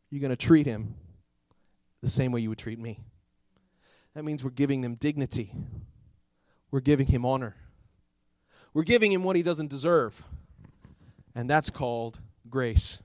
You're 0.10 0.22
going 0.22 0.30
to 0.32 0.36
treat 0.36 0.65
him 0.65 0.95
the 2.02 2.10
same 2.10 2.32
way 2.32 2.41
you 2.41 2.50
would 2.50 2.58
treat 2.58 2.80
me. 2.80 3.02
That 4.15 4.24
means 4.24 4.43
we're 4.43 4.50
giving 4.50 4.82
them 4.82 4.95
dignity, 4.95 5.54
we're 6.72 6.80
giving 6.80 7.08
him 7.08 7.26
honor, 7.26 7.56
we're 8.74 8.84
giving 8.84 9.12
him 9.12 9.24
what 9.24 9.36
he 9.36 9.43
doesn't 9.43 9.69
deserve. 9.69 10.24
And 11.36 11.50
that's 11.50 11.69
called 11.69 12.22
grace. 12.50 13.02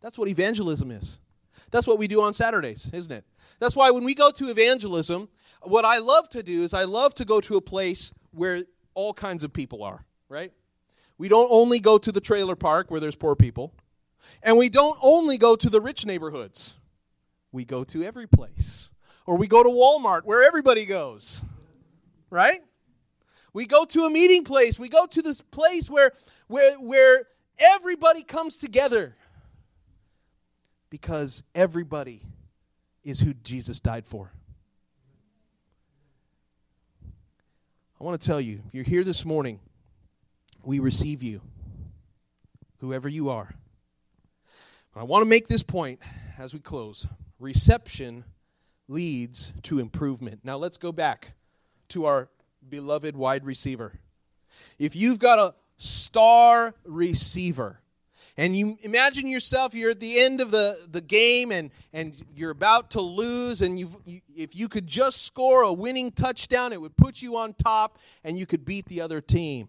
That's 0.00 0.16
what 0.16 0.28
evangelism 0.28 0.90
is. 0.90 1.18
That's 1.70 1.86
what 1.86 1.98
we 1.98 2.06
do 2.06 2.22
on 2.22 2.32
Saturdays, 2.32 2.88
isn't 2.92 3.12
it? 3.12 3.24
That's 3.58 3.76
why 3.76 3.90
when 3.90 4.04
we 4.04 4.14
go 4.14 4.30
to 4.30 4.48
evangelism, 4.48 5.28
what 5.62 5.84
I 5.84 5.98
love 5.98 6.28
to 6.30 6.42
do 6.42 6.62
is 6.62 6.72
I 6.72 6.84
love 6.84 7.14
to 7.14 7.24
go 7.24 7.40
to 7.40 7.56
a 7.56 7.60
place 7.60 8.12
where 8.30 8.64
all 8.94 9.12
kinds 9.12 9.44
of 9.44 9.52
people 9.52 9.82
are, 9.82 10.06
right? 10.28 10.52
We 11.18 11.28
don't 11.28 11.48
only 11.50 11.80
go 11.80 11.98
to 11.98 12.12
the 12.12 12.20
trailer 12.20 12.56
park 12.56 12.90
where 12.90 13.00
there's 13.00 13.16
poor 13.16 13.34
people, 13.34 13.74
and 14.42 14.56
we 14.56 14.68
don't 14.68 14.98
only 15.02 15.38
go 15.38 15.56
to 15.56 15.70
the 15.70 15.80
rich 15.80 16.06
neighborhoods. 16.06 16.76
We 17.52 17.64
go 17.64 17.84
to 17.84 18.02
every 18.02 18.26
place. 18.26 18.90
Or 19.26 19.36
we 19.36 19.46
go 19.46 19.62
to 19.62 19.68
Walmart 19.68 20.22
where 20.24 20.42
everybody 20.42 20.86
goes, 20.86 21.42
right? 22.30 22.62
We 23.52 23.66
go 23.66 23.84
to 23.84 24.02
a 24.02 24.10
meeting 24.10 24.44
place. 24.44 24.78
We 24.78 24.88
go 24.88 25.06
to 25.06 25.20
this 25.20 25.42
place 25.42 25.90
where, 25.90 26.12
where, 26.46 26.76
where 26.78 27.26
Everybody 27.58 28.22
comes 28.22 28.56
together 28.56 29.16
because 30.90 31.42
everybody 31.54 32.22
is 33.02 33.20
who 33.20 33.34
Jesus 33.34 33.80
died 33.80 34.06
for. 34.06 34.32
I 38.00 38.04
want 38.04 38.20
to 38.20 38.26
tell 38.26 38.40
you, 38.40 38.62
if 38.68 38.74
you're 38.74 38.84
here 38.84 39.02
this 39.02 39.24
morning, 39.24 39.58
we 40.62 40.78
receive 40.78 41.20
you, 41.20 41.40
whoever 42.78 43.08
you 43.08 43.28
are. 43.28 43.56
I 44.98 45.04
want 45.04 45.22
to 45.22 45.28
make 45.28 45.46
this 45.46 45.62
point 45.62 46.00
as 46.38 46.52
we 46.52 46.58
close. 46.58 47.06
Reception 47.38 48.24
leads 48.88 49.52
to 49.62 49.78
improvement. 49.78 50.40
Now 50.42 50.56
let's 50.56 50.76
go 50.76 50.90
back 50.90 51.34
to 51.90 52.06
our 52.06 52.28
beloved 52.68 53.16
wide 53.16 53.44
receiver. 53.44 54.00
If 54.76 54.96
you've 54.96 55.20
got 55.20 55.38
a 55.38 55.54
star 55.76 56.74
receiver. 56.84 57.80
And 58.36 58.56
you 58.56 58.78
imagine 58.82 59.28
yourself, 59.28 59.74
you're 59.74 59.92
at 59.92 60.00
the 60.00 60.18
end 60.18 60.40
of 60.40 60.50
the, 60.50 60.78
the 60.90 61.00
game 61.00 61.50
and, 61.50 61.70
and 61.92 62.14
you're 62.34 62.50
about 62.50 62.90
to 62.92 63.00
lose, 63.00 63.62
and 63.62 63.80
you 63.80 63.90
if 64.34 64.54
you 64.54 64.68
could 64.68 64.86
just 64.86 65.24
score 65.24 65.62
a 65.62 65.72
winning 65.72 66.12
touchdown, 66.12 66.72
it 66.72 66.80
would 66.80 66.96
put 66.96 67.20
you 67.20 67.36
on 67.36 67.54
top 67.54 67.98
and 68.22 68.38
you 68.38 68.46
could 68.46 68.64
beat 68.64 68.86
the 68.86 69.00
other 69.00 69.20
team. 69.20 69.68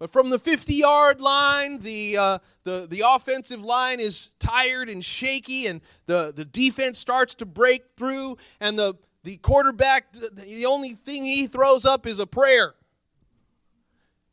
But 0.00 0.10
from 0.10 0.30
the 0.30 0.38
50 0.38 0.74
yard 0.74 1.20
line, 1.20 1.80
the, 1.80 2.16
uh, 2.16 2.38
the, 2.64 2.88
the 2.90 3.04
offensive 3.06 3.62
line 3.62 4.00
is 4.00 4.30
tired 4.40 4.88
and 4.88 5.04
shaky, 5.04 5.66
and 5.66 5.82
the, 6.06 6.32
the 6.34 6.46
defense 6.46 6.98
starts 6.98 7.34
to 7.36 7.46
break 7.46 7.82
through, 7.98 8.38
and 8.60 8.78
the, 8.78 8.94
the 9.24 9.36
quarterback, 9.36 10.12
the 10.14 10.64
only 10.66 10.94
thing 10.94 11.24
he 11.24 11.46
throws 11.46 11.84
up 11.84 12.06
is 12.06 12.18
a 12.18 12.26
prayer. 12.26 12.74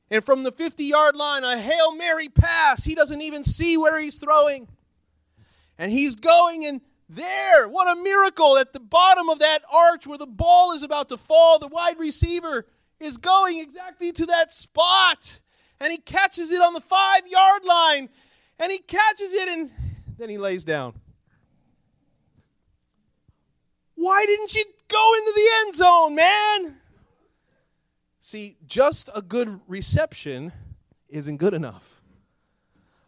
And 0.09 0.23
from 0.23 0.43
the 0.43 0.53
50 0.53 0.85
yard 0.85 1.17
line, 1.17 1.43
a 1.43 1.57
Hail 1.57 1.93
Mary 1.93 2.29
pass. 2.29 2.85
He 2.85 2.95
doesn't 2.95 3.21
even 3.21 3.43
see 3.43 3.75
where 3.75 3.99
he's 3.99 4.15
throwing. 4.15 4.69
And 5.77 5.91
he's 5.91 6.15
going, 6.15 6.65
and 6.65 6.79
there, 7.09 7.67
what 7.67 7.89
a 7.89 8.01
miracle. 8.01 8.57
At 8.57 8.71
the 8.71 8.79
bottom 8.79 9.27
of 9.27 9.39
that 9.39 9.59
arch 9.69 10.07
where 10.07 10.17
the 10.17 10.25
ball 10.25 10.71
is 10.71 10.81
about 10.81 11.09
to 11.09 11.17
fall, 11.17 11.59
the 11.59 11.67
wide 11.67 11.99
receiver 11.99 12.65
is 13.01 13.17
going 13.17 13.59
exactly 13.59 14.13
to 14.13 14.25
that 14.27 14.53
spot. 14.53 15.39
And 15.79 15.91
he 15.91 15.97
catches 15.97 16.51
it 16.51 16.61
on 16.61 16.73
the 16.73 16.81
five 16.81 17.27
yard 17.27 17.65
line. 17.65 18.09
And 18.59 18.71
he 18.71 18.79
catches 18.79 19.33
it, 19.33 19.47
and 19.47 19.71
then 20.17 20.29
he 20.29 20.37
lays 20.37 20.63
down. 20.63 20.93
Why 23.95 24.25
didn't 24.25 24.53
you 24.55 24.63
go 24.87 25.13
into 25.15 25.33
the 25.35 25.49
end 25.61 25.75
zone, 25.75 26.15
man? 26.15 26.77
See, 28.19 28.57
just 28.67 29.09
a 29.15 29.21
good 29.21 29.59
reception 29.67 30.51
isn't 31.09 31.37
good 31.37 31.53
enough. 31.53 32.01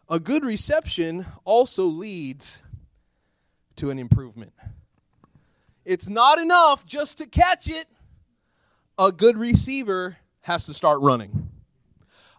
A 0.08 0.18
good 0.18 0.44
reception 0.44 1.26
also 1.44 1.84
leads 1.84 2.62
to 3.76 3.90
an 3.90 3.98
improvement. 3.98 4.52
It's 5.84 6.08
not 6.08 6.38
enough 6.38 6.84
just 6.86 7.18
to 7.18 7.26
catch 7.26 7.68
it. 7.68 7.86
A 8.98 9.12
good 9.12 9.36
receiver 9.36 10.16
has 10.42 10.66
to 10.66 10.74
start 10.74 11.00
running. 11.00 11.49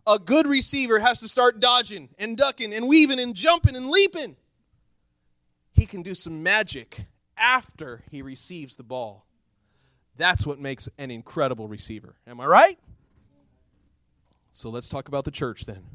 A 0.07 0.17
good 0.17 0.47
receiver 0.47 0.99
has 0.99 1.19
to 1.19 1.27
start 1.27 1.59
dodging 1.59 2.09
and 2.17 2.35
ducking 2.35 2.73
and 2.73 2.87
weaving 2.87 3.19
and 3.19 3.35
jumping 3.35 3.75
and 3.75 3.89
leaping. 3.89 4.35
He 5.73 5.85
can 5.85 6.01
do 6.01 6.15
some 6.15 6.41
magic 6.43 7.05
after 7.37 8.03
he 8.09 8.21
receives 8.21 8.75
the 8.75 8.83
ball. 8.83 9.25
That's 10.17 10.45
what 10.45 10.59
makes 10.59 10.89
an 10.97 11.11
incredible 11.11 11.67
receiver. 11.67 12.15
Am 12.27 12.39
I 12.39 12.45
right? 12.45 12.79
So 14.51 14.69
let's 14.69 14.89
talk 14.89 15.07
about 15.07 15.23
the 15.23 15.31
church 15.31 15.65
then. 15.65 15.85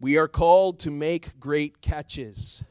We 0.00 0.16
are 0.16 0.28
called 0.28 0.78
to 0.80 0.90
make 0.90 1.38
great 1.38 1.80
catches, 1.82 2.64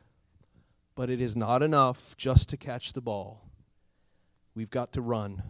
but 0.95 1.09
it 1.09 1.21
is 1.21 1.35
not 1.35 1.61
enough 1.61 2.17
just 2.17 2.49
to 2.49 2.57
catch 2.57 2.93
the 2.93 3.01
ball. 3.01 3.45
We've 4.55 4.71
got 4.71 4.91
to 4.93 5.01
run. 5.01 5.43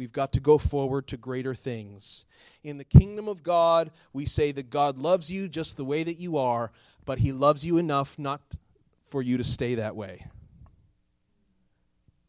We've 0.00 0.10
got 0.10 0.32
to 0.32 0.40
go 0.40 0.56
forward 0.56 1.06
to 1.08 1.18
greater 1.18 1.54
things. 1.54 2.24
In 2.64 2.78
the 2.78 2.84
kingdom 2.84 3.28
of 3.28 3.42
God, 3.42 3.90
we 4.14 4.24
say 4.24 4.50
that 4.50 4.70
God 4.70 4.96
loves 4.96 5.30
you 5.30 5.46
just 5.46 5.76
the 5.76 5.84
way 5.84 6.02
that 6.04 6.16
you 6.16 6.38
are, 6.38 6.72
but 7.04 7.18
He 7.18 7.32
loves 7.32 7.66
you 7.66 7.76
enough 7.76 8.18
not 8.18 8.56
for 9.04 9.20
you 9.20 9.36
to 9.36 9.44
stay 9.44 9.74
that 9.74 9.94
way. 9.94 10.24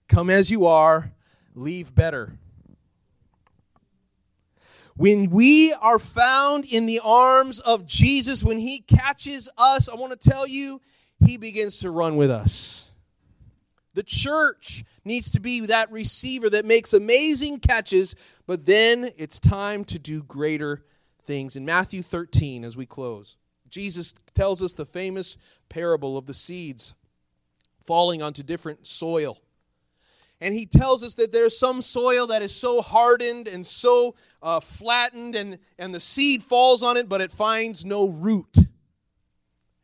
Come 0.09 0.29
as 0.29 0.51
you 0.51 0.65
are, 0.65 1.13
leave 1.55 1.95
better. 1.95 2.37
When 4.97 5.29
we 5.29 5.71
are 5.71 5.97
found 5.97 6.65
in 6.65 6.87
the 6.87 6.99
arms 7.01 7.61
of 7.61 7.85
Jesus, 7.85 8.43
when 8.43 8.59
He 8.59 8.79
catches 8.81 9.47
us, 9.57 9.87
I 9.87 9.95
want 9.95 10.11
to 10.19 10.29
tell 10.29 10.45
you, 10.45 10.81
He 11.25 11.37
begins 11.37 11.79
to 11.79 11.89
run 11.89 12.17
with 12.17 12.31
us. 12.31 12.89
The 13.93 14.03
church 14.03 14.83
needs 15.03 15.29
to 15.31 15.39
be 15.39 15.65
that 15.65 15.91
receiver 15.91 16.49
that 16.49 16.65
makes 16.65 16.93
amazing 16.93 17.59
catches, 17.59 18.15
but 18.45 18.65
then 18.65 19.11
it's 19.17 19.39
time 19.39 19.83
to 19.85 19.99
do 19.99 20.23
greater 20.23 20.83
things. 21.23 21.55
In 21.55 21.65
Matthew 21.65 22.01
13, 22.01 22.63
as 22.63 22.77
we 22.77 22.85
close, 22.85 23.37
Jesus 23.69 24.13
tells 24.35 24.61
us 24.61 24.73
the 24.73 24.85
famous 24.85 25.37
parable 25.69 26.17
of 26.17 26.25
the 26.25 26.33
seeds 26.33 26.93
falling 27.81 28.21
onto 28.21 28.43
different 28.43 28.85
soil. 28.85 29.39
And 30.39 30.55
he 30.55 30.65
tells 30.65 31.03
us 31.03 31.13
that 31.15 31.31
there's 31.31 31.57
some 31.57 31.81
soil 31.81 32.25
that 32.27 32.41
is 32.41 32.53
so 32.53 32.81
hardened 32.81 33.47
and 33.47 33.65
so 33.65 34.15
uh, 34.41 34.59
flattened, 34.59 35.35
and, 35.35 35.59
and 35.77 35.93
the 35.93 35.99
seed 35.99 36.41
falls 36.41 36.81
on 36.81 36.97
it, 36.97 37.07
but 37.07 37.21
it 37.21 37.31
finds 37.31 37.85
no 37.85 38.07
root. 38.07 38.57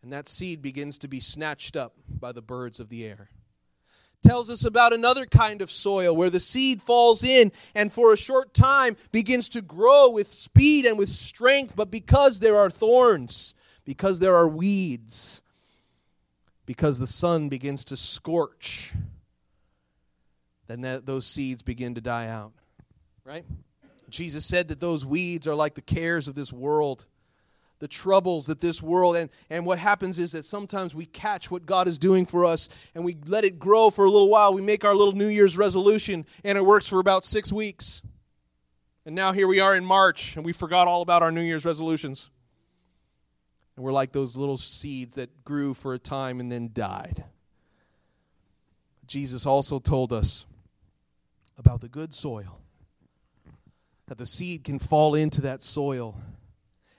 And 0.02 0.12
that 0.12 0.28
seed 0.28 0.62
begins 0.62 0.98
to 1.00 1.08
be 1.08 1.20
snatched 1.20 1.76
up 1.76 1.94
by 2.10 2.32
the 2.32 2.42
birds 2.42 2.80
of 2.80 2.90
the 2.90 3.06
air 3.06 3.30
tells 4.24 4.50
us 4.50 4.66
about 4.66 4.94
another 4.94 5.26
kind 5.26 5.62
of 5.62 5.72
soil 5.72 6.16
where 6.16 6.30
the 6.30 6.40
seed 6.40 6.82
falls 6.82 7.24
in 7.24 7.52
and 7.76 7.92
for 7.92 8.12
a 8.12 8.18
short 8.18 8.54
time 8.54 8.98
begins 9.12 9.50
to 9.50 9.62
grow 9.62 10.10
with 10.10 10.34
speed 10.34 10.86
and 10.86 10.98
with 10.98 11.10
strength, 11.10 11.76
but 11.76 11.92
because 11.92 12.40
there 12.40 12.58
are 12.58 12.70
thorns, 12.70 13.54
because 13.86 14.20
there 14.20 14.36
are 14.36 14.48
weeds, 14.48 15.42
because 16.66 17.00
the 17.00 17.08
sun 17.08 17.50
begins 17.50 17.86
to 17.86 17.96
scorch, 17.96 18.94
then 20.68 20.82
that, 20.82 21.06
those 21.06 21.26
seeds 21.26 21.62
begin 21.62 21.96
to 21.96 22.02
die 22.02 22.28
out. 22.28 22.52
Right? 23.24 23.46
Jesus 24.10 24.46
said 24.46 24.68
that 24.70 24.80
those 24.80 25.06
weeds 25.06 25.48
are 25.48 25.56
like 25.56 25.76
the 25.76 25.82
cares 25.82 26.28
of 26.28 26.36
this 26.36 26.52
world 26.52 27.06
the 27.80 27.88
troubles 27.88 28.48
that 28.48 28.62
this 28.62 28.82
world 28.82 29.16
and, 29.16 29.30
and 29.50 29.66
what 29.66 29.80
happens 29.80 30.18
is 30.18 30.32
that 30.32 30.46
sometimes 30.46 30.96
we 30.96 31.06
catch 31.06 31.52
what 31.52 31.66
god 31.66 31.88
is 31.88 32.00
doing 32.00 32.26
for 32.26 32.44
us 32.44 32.70
and 32.96 33.06
we 33.06 33.16
let 33.26 33.44
it 33.44 33.60
grow 33.60 33.90
for 33.90 34.06
a 34.06 34.10
little 34.10 34.30
while. 34.30 34.54
We 34.54 34.62
make 34.62 34.84
our 34.84 34.96
little 34.96 35.14
new 35.14 35.28
year's 35.28 35.58
resolution 35.58 36.26
and 36.44 36.58
it 36.58 36.66
works 36.66 36.88
for 36.88 37.00
about 37.00 37.24
six 37.24 37.52
weeks. 37.52 38.02
And 39.06 39.16
now 39.16 39.32
here 39.32 39.48
we 39.48 39.60
are 39.60 39.76
in 39.76 39.86
march 39.86 40.36
and 40.36 40.46
we 40.46 40.54
forgot 40.54 40.88
all 40.88 41.02
about 41.02 41.24
our 41.24 41.32
new 41.32 41.42
year's 41.42 41.66
resolutions. 41.66 42.32
And 43.76 43.86
we're 43.86 43.94
like 43.94 44.12
those 44.12 44.36
little 44.36 44.58
seeds 44.58 45.16
that 45.16 45.44
grew 45.44 45.74
for 45.74 45.94
a 45.94 46.00
time 46.00 46.40
and 46.40 46.52
then 46.52 46.72
died. 46.74 47.26
Jesus 49.06 49.46
also 49.46 49.80
told 49.80 50.12
us 50.12 50.46
about 51.58 51.82
the 51.82 51.88
good 51.88 52.14
soil 52.14 52.60
that 54.08 54.18
the 54.18 54.26
seed 54.26 54.64
can 54.64 54.80
fall 54.80 55.16
into 55.16 55.42
that 55.42 55.62
soil 55.62 56.20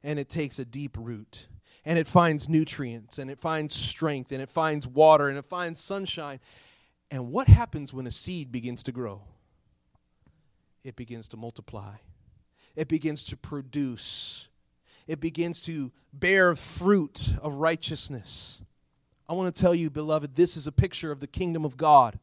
and 0.03 0.19
it 0.19 0.29
takes 0.29 0.59
a 0.59 0.65
deep 0.65 0.97
root 0.99 1.49
and 1.85 1.99
it 1.99 2.07
finds 2.07 2.49
nutrients 2.49 3.19
and 3.19 3.31
it 3.31 3.39
finds 3.39 3.75
strength 3.75 4.33
and 4.33 4.43
it 4.43 4.49
finds 4.49 4.87
water 4.87 5.29
and 5.29 5.39
it 5.39 5.47
finds 5.47 5.81
sunshine. 5.81 6.41
And 7.11 7.33
what 7.33 7.49
happens 7.49 7.95
when 7.95 8.07
a 8.07 8.11
seed 8.11 8.53
begins 8.53 8.83
to 8.85 8.93
grow? 8.93 9.23
It 10.85 10.97
begins 10.97 11.29
to 11.29 11.37
multiply, 11.37 11.95
it 12.77 12.89
begins 12.89 13.25
to 13.25 13.37
produce, 13.37 14.49
it 15.07 15.21
begins 15.21 15.61
to 15.63 15.93
bear 16.13 16.55
fruit 16.55 17.35
of 17.43 17.55
righteousness. 17.55 18.61
I 19.29 19.35
want 19.35 19.55
to 19.55 19.61
tell 19.61 19.75
you, 19.75 19.91
beloved, 19.91 20.37
this 20.37 20.57
is 20.57 20.67
a 20.67 20.73
picture 20.73 21.13
of 21.13 21.21
the 21.21 21.27
kingdom 21.27 21.65
of 21.65 21.77
God. 21.77 22.19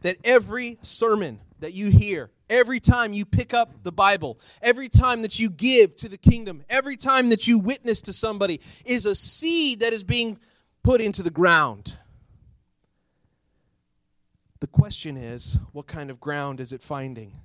That 0.00 0.16
every 0.24 0.78
sermon 0.82 1.40
that 1.60 1.74
you 1.74 1.90
hear, 1.90 2.30
every 2.52 2.78
time 2.78 3.12
you 3.14 3.24
pick 3.24 3.54
up 3.54 3.82
the 3.82 3.90
Bible, 3.90 4.38
every 4.60 4.88
time 4.88 5.22
that 5.22 5.40
you 5.40 5.50
give 5.50 5.96
to 5.96 6.08
the 6.08 6.18
kingdom, 6.18 6.62
every 6.68 6.96
time 6.96 7.30
that 7.30 7.48
you 7.48 7.58
witness 7.58 8.00
to 8.02 8.12
somebody 8.12 8.60
is 8.84 9.06
a 9.06 9.14
seed 9.14 9.80
that 9.80 9.92
is 9.92 10.04
being 10.04 10.38
put 10.82 11.00
into 11.00 11.22
the 11.22 11.30
ground. 11.30 11.96
The 14.60 14.66
question 14.66 15.16
is, 15.16 15.58
what 15.72 15.86
kind 15.86 16.10
of 16.10 16.20
ground 16.20 16.60
is 16.60 16.72
it 16.72 16.82
finding? 16.82 17.40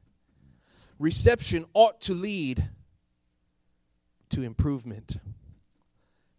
Reception 1.00 1.66
ought 1.74 2.02
to 2.02 2.14
lead 2.14 2.70
to 4.30 4.42
improvement. 4.42 5.18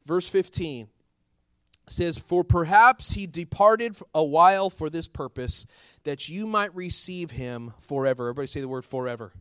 Verse 0.04 0.28
15 0.28 0.88
says, 1.88 2.18
For 2.18 2.44
perhaps 2.44 3.12
he 3.12 3.26
departed 3.26 3.96
a 4.14 4.24
while 4.24 4.70
for 4.70 4.90
this 4.90 5.08
purpose, 5.08 5.66
that 6.08 6.26
you 6.26 6.46
might 6.46 6.74
receive 6.74 7.32
him 7.32 7.74
forever. 7.78 8.30
Everybody 8.30 8.46
say 8.46 8.62
the 8.62 8.68
word 8.68 8.86
forever. 8.86 9.34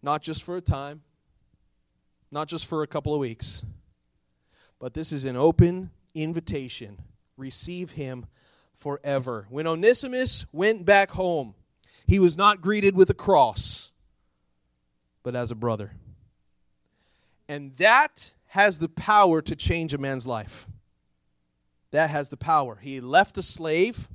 Not 0.00 0.22
just 0.22 0.44
for 0.44 0.56
a 0.56 0.60
time, 0.60 1.02
not 2.30 2.46
just 2.46 2.66
for 2.66 2.84
a 2.84 2.86
couple 2.86 3.12
of 3.12 3.18
weeks, 3.18 3.64
but 4.78 4.94
this 4.94 5.10
is 5.10 5.24
an 5.24 5.34
open 5.34 5.90
invitation. 6.14 7.02
Receive 7.36 7.90
him 7.90 8.26
forever. 8.76 9.48
When 9.50 9.66
Onesimus 9.66 10.46
went 10.52 10.84
back 10.84 11.10
home, 11.10 11.56
he 12.06 12.20
was 12.20 12.38
not 12.38 12.60
greeted 12.60 12.94
with 12.94 13.10
a 13.10 13.14
cross, 13.14 13.90
but 15.24 15.34
as 15.34 15.50
a 15.50 15.56
brother. 15.56 15.94
And 17.48 17.74
that 17.74 18.34
has 18.50 18.78
the 18.78 18.88
power 18.88 19.42
to 19.42 19.56
change 19.56 19.92
a 19.92 19.98
man's 19.98 20.28
life 20.28 20.68
that 21.90 22.10
has 22.10 22.28
the 22.28 22.36
power. 22.36 22.78
He 22.80 23.00
left 23.00 23.36
a 23.36 23.42
slave 23.42 24.08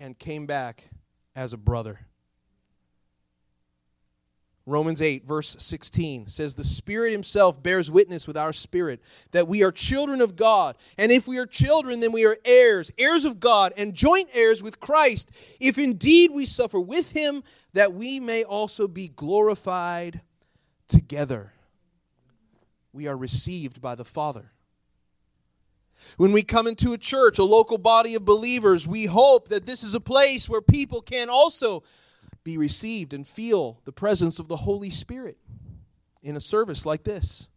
and 0.00 0.18
came 0.18 0.46
back 0.46 0.90
as 1.34 1.52
a 1.52 1.56
brother. 1.56 2.00
Romans 4.68 5.00
8, 5.00 5.26
verse 5.26 5.56
16 5.58 6.26
says, 6.26 6.54
The 6.54 6.62
Spirit 6.62 7.12
Himself 7.12 7.62
bears 7.62 7.90
witness 7.90 8.26
with 8.26 8.36
our 8.36 8.52
spirit 8.52 9.00
that 9.30 9.48
we 9.48 9.62
are 9.62 9.72
children 9.72 10.20
of 10.20 10.36
God. 10.36 10.76
And 10.98 11.10
if 11.10 11.26
we 11.26 11.38
are 11.38 11.46
children, 11.46 12.00
then 12.00 12.12
we 12.12 12.26
are 12.26 12.36
heirs, 12.44 12.90
heirs 12.98 13.24
of 13.24 13.40
God, 13.40 13.72
and 13.78 13.94
joint 13.94 14.28
heirs 14.34 14.62
with 14.62 14.78
Christ, 14.78 15.30
if 15.58 15.78
indeed 15.78 16.32
we 16.32 16.44
suffer 16.44 16.78
with 16.78 17.12
Him, 17.12 17.42
that 17.72 17.94
we 17.94 18.20
may 18.20 18.44
also 18.44 18.86
be 18.86 19.08
glorified 19.08 20.20
together. 20.86 21.54
We 22.92 23.06
are 23.06 23.16
received 23.16 23.80
by 23.80 23.94
the 23.94 24.04
Father. 24.04 24.52
When 26.16 26.32
we 26.32 26.42
come 26.42 26.66
into 26.66 26.92
a 26.92 26.98
church, 26.98 27.38
a 27.38 27.44
local 27.44 27.78
body 27.78 28.14
of 28.14 28.24
believers, 28.24 28.86
we 28.86 29.06
hope 29.06 29.48
that 29.48 29.66
this 29.66 29.82
is 29.82 29.94
a 29.94 30.00
place 30.00 30.48
where 30.48 30.62
people 30.62 31.00
can 31.00 31.28
also 31.28 31.82
be 32.44 32.56
received 32.56 33.12
and 33.12 33.26
feel 33.26 33.80
the 33.84 33.92
presence 33.92 34.38
of 34.38 34.48
the 34.48 34.56
Holy 34.58 34.90
Spirit 34.90 35.38
in 36.22 36.36
a 36.36 36.40
service 36.40 36.86
like 36.86 37.04
this. 37.04 37.48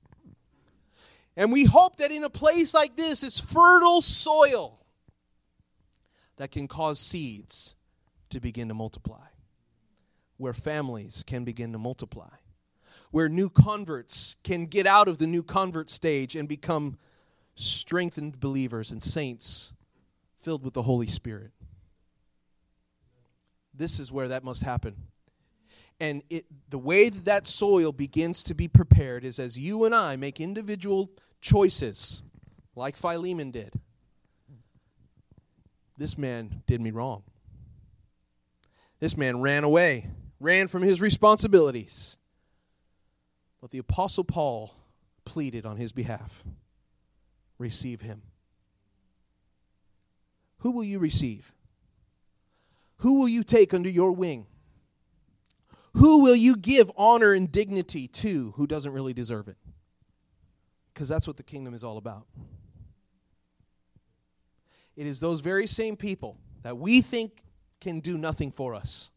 And 1.37 1.51
we 1.51 1.63
hope 1.63 1.95
that 1.97 2.11
in 2.11 2.23
a 2.23 2.29
place 2.29 2.73
like 2.73 2.95
this 2.97 3.23
is 3.23 3.39
fertile 3.39 4.01
soil 4.01 4.79
that 6.37 6.51
can 6.51 6.67
cause 6.67 6.99
seeds 6.99 7.75
to 8.29 8.39
begin 8.39 8.67
to 8.67 8.73
multiply, 8.73 9.27
where 10.37 10.53
families 10.53 11.23
can 11.25 11.43
begin 11.43 11.71
to 11.71 11.77
multiply, 11.77 12.35
where 13.11 13.29
new 13.29 13.49
converts 13.49 14.35
can 14.43 14.65
get 14.65 14.85
out 14.85 15.07
of 15.07 15.19
the 15.19 15.27
new 15.27 15.43
convert 15.43 15.89
stage 15.89 16.35
and 16.35 16.49
become 16.49 16.97
strengthened 17.61 18.39
believers 18.39 18.91
and 18.91 19.01
saints 19.01 19.73
filled 20.35 20.63
with 20.63 20.73
the 20.73 20.81
Holy 20.83 21.07
Spirit. 21.07 21.51
This 23.73 23.99
is 23.99 24.11
where 24.11 24.27
that 24.27 24.43
must 24.43 24.63
happen. 24.63 24.95
And 25.99 26.23
it, 26.29 26.45
the 26.69 26.79
way 26.79 27.09
that 27.09 27.25
that 27.25 27.45
soil 27.45 27.91
begins 27.91 28.41
to 28.43 28.55
be 28.55 28.67
prepared 28.67 29.23
is 29.23 29.37
as 29.37 29.59
you 29.59 29.85
and 29.85 29.93
I 29.93 30.15
make 30.15 30.41
individual 30.41 31.11
choices, 31.39 32.23
like 32.75 32.97
Philemon 32.97 33.51
did. 33.51 33.73
This 35.97 36.17
man 36.17 36.63
did 36.65 36.81
me 36.81 36.89
wrong. 36.89 37.21
This 38.99 39.15
man 39.15 39.41
ran 39.41 39.63
away, 39.63 40.07
ran 40.39 40.67
from 40.67 40.81
his 40.81 40.99
responsibilities. 40.99 42.17
But 43.61 43.69
the 43.69 43.77
Apostle 43.77 44.23
Paul 44.23 44.73
pleaded 45.25 45.67
on 45.67 45.77
his 45.77 45.91
behalf 45.91 46.43
receive 47.61 48.01
him. 48.01 48.23
Who 50.59 50.71
will 50.71 50.83
you 50.83 50.99
receive? 50.99 51.53
Who 52.97 53.19
will 53.19 53.29
you 53.29 53.43
take 53.43 53.73
under 53.73 53.89
your 53.89 54.11
wing? 54.11 54.45
Who 55.93 56.23
will 56.23 56.35
you 56.35 56.55
give 56.55 56.91
honor 56.95 57.33
and 57.33 57.51
dignity 57.51 58.07
to 58.07 58.53
who 58.55 58.67
doesn't 58.67 58.91
really 58.91 59.13
deserve 59.13 59.47
it? 59.47 59.57
Because 60.93 61.09
that's 61.09 61.27
what 61.27 61.37
the 61.37 61.43
kingdom 61.43 61.73
is 61.73 61.83
all 61.83 61.97
about. 61.97 62.27
It 64.95 65.07
is 65.07 65.19
those 65.19 65.39
very 65.39 65.67
same 65.67 65.95
people 65.95 66.37
that 66.63 66.77
we 66.77 67.01
think 67.01 67.43
can 67.79 67.99
do 67.99 68.17
nothing 68.17 68.51
for 68.51 68.75
us. 68.75 69.09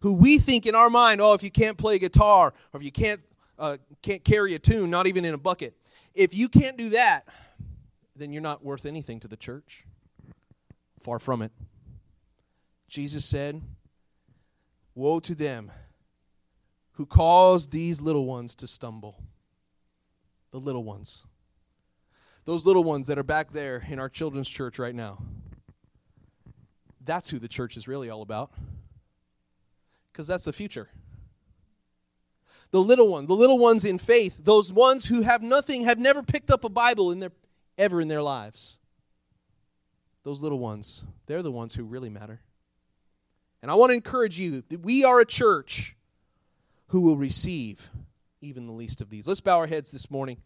Who 0.00 0.14
we 0.14 0.38
think 0.38 0.64
in 0.64 0.74
our 0.74 0.88
mind, 0.88 1.20
oh, 1.20 1.34
if 1.34 1.42
you 1.42 1.50
can't 1.50 1.76
play 1.76 1.98
guitar 1.98 2.54
or 2.72 2.80
if 2.80 2.82
you 2.82 2.92
can't, 2.92 3.20
uh, 3.58 3.76
can't 4.02 4.24
carry 4.24 4.54
a 4.54 4.58
tune, 4.58 4.88
not 4.88 5.06
even 5.06 5.24
in 5.24 5.34
a 5.34 5.38
bucket, 5.38 5.74
if 6.14 6.34
you 6.34 6.48
can't 6.48 6.76
do 6.76 6.90
that, 6.90 7.26
then 8.16 8.32
you're 8.32 8.42
not 8.42 8.64
worth 8.64 8.86
anything 8.86 9.20
to 9.20 9.28
the 9.28 9.36
church. 9.36 9.84
Far 11.00 11.18
from 11.18 11.42
it. 11.42 11.52
Jesus 12.88 13.24
said, 13.24 13.62
Woe 14.94 15.18
to 15.20 15.34
them 15.34 15.72
who 16.92 17.06
cause 17.06 17.68
these 17.68 18.00
little 18.00 18.24
ones 18.24 18.54
to 18.54 18.66
stumble. 18.66 19.20
The 20.52 20.60
little 20.60 20.84
ones. 20.84 21.24
Those 22.44 22.64
little 22.64 22.84
ones 22.84 23.08
that 23.08 23.18
are 23.18 23.24
back 23.24 23.52
there 23.52 23.84
in 23.88 23.98
our 23.98 24.08
children's 24.08 24.48
church 24.48 24.78
right 24.78 24.94
now. 24.94 25.18
That's 27.04 27.30
who 27.30 27.38
the 27.38 27.48
church 27.48 27.76
is 27.76 27.88
really 27.88 28.08
all 28.08 28.22
about. 28.22 28.52
Because 30.12 30.28
that's 30.28 30.44
the 30.44 30.52
future. 30.52 30.88
The 32.74 32.82
little 32.82 33.06
one, 33.06 33.26
the 33.26 33.36
little 33.36 33.60
ones 33.60 33.84
in 33.84 33.98
faith, 33.98 34.40
those 34.42 34.72
ones 34.72 35.06
who 35.06 35.22
have 35.22 35.42
nothing, 35.44 35.84
have 35.84 35.96
never 35.96 36.24
picked 36.24 36.50
up 36.50 36.64
a 36.64 36.68
Bible 36.68 37.12
in 37.12 37.20
their 37.20 37.30
ever 37.78 38.00
in 38.00 38.08
their 38.08 38.20
lives. 38.20 38.78
Those 40.24 40.40
little 40.40 40.58
ones, 40.58 41.04
they're 41.26 41.44
the 41.44 41.52
ones 41.52 41.76
who 41.76 41.84
really 41.84 42.10
matter. 42.10 42.40
And 43.62 43.70
I 43.70 43.74
want 43.74 43.90
to 43.90 43.94
encourage 43.94 44.40
you 44.40 44.64
that 44.70 44.80
we 44.80 45.04
are 45.04 45.20
a 45.20 45.24
church 45.24 45.94
who 46.88 47.02
will 47.02 47.16
receive 47.16 47.90
even 48.40 48.66
the 48.66 48.72
least 48.72 49.00
of 49.00 49.08
these. 49.08 49.28
Let's 49.28 49.40
bow 49.40 49.58
our 49.58 49.68
heads 49.68 49.92
this 49.92 50.10
morning 50.10 50.38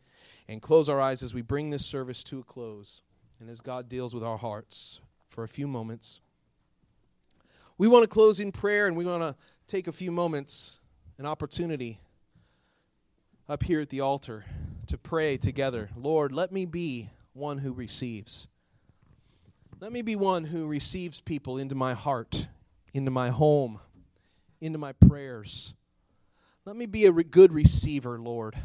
and 0.49 0.61
close 0.61 0.87
our 0.91 1.01
eyes 1.01 1.23
as 1.23 1.33
we 1.33 1.41
bring 1.41 1.71
this 1.71 1.87
service 1.87 2.23
to 2.25 2.41
a 2.41 2.45
close 2.45 3.01
and 3.41 3.49
as 3.49 3.63
God 3.63 3.89
deals 3.89 4.13
with 4.13 4.23
our 4.23 4.37
hearts 4.37 5.01
for 5.29 5.45
a 5.45 5.49
few 5.49 5.67
moments. 5.67 6.21
We 7.79 7.89
want 7.89 8.03
to 8.03 8.07
close 8.09 8.39
in 8.39 8.53
prayer 8.53 8.87
and 8.87 8.99
we 8.99 9.07
want 9.07 9.23
to 9.23 9.35
take 9.67 9.89
a 9.89 9.93
few 9.93 10.13
moments, 10.13 10.79
an 11.17 11.25
opportunity 11.25 12.01
up 13.49 13.63
here 13.63 13.81
at 13.81 13.89
the 13.89 14.01
altar 14.01 14.45
to 14.87 14.99
pray 14.99 15.37
together. 15.37 15.91
Lord, 15.97 16.33
let 16.33 16.53
me 16.53 16.67
be 16.67 17.11
one 17.33 17.59
who 17.59 17.73
receives. 17.73 18.47
Let 19.81 19.93
me 19.93 20.03
be 20.03 20.17
one 20.17 20.45
who 20.45 20.67
receives 20.67 21.21
people 21.21 21.59
into 21.59 21.75
my 21.75 21.95
heart 21.95 22.49
into 22.93 23.11
my 23.11 23.31
home, 23.31 23.81
into 24.61 24.79
my 24.79 24.93
prayers. 24.93 25.75
Let 26.65 26.77
me 26.77 26.87
be 26.87 27.07
a 27.07 27.13
re- 27.13 27.25
good 27.25 27.53
receiver, 27.53 28.19
Lord. 28.19 28.57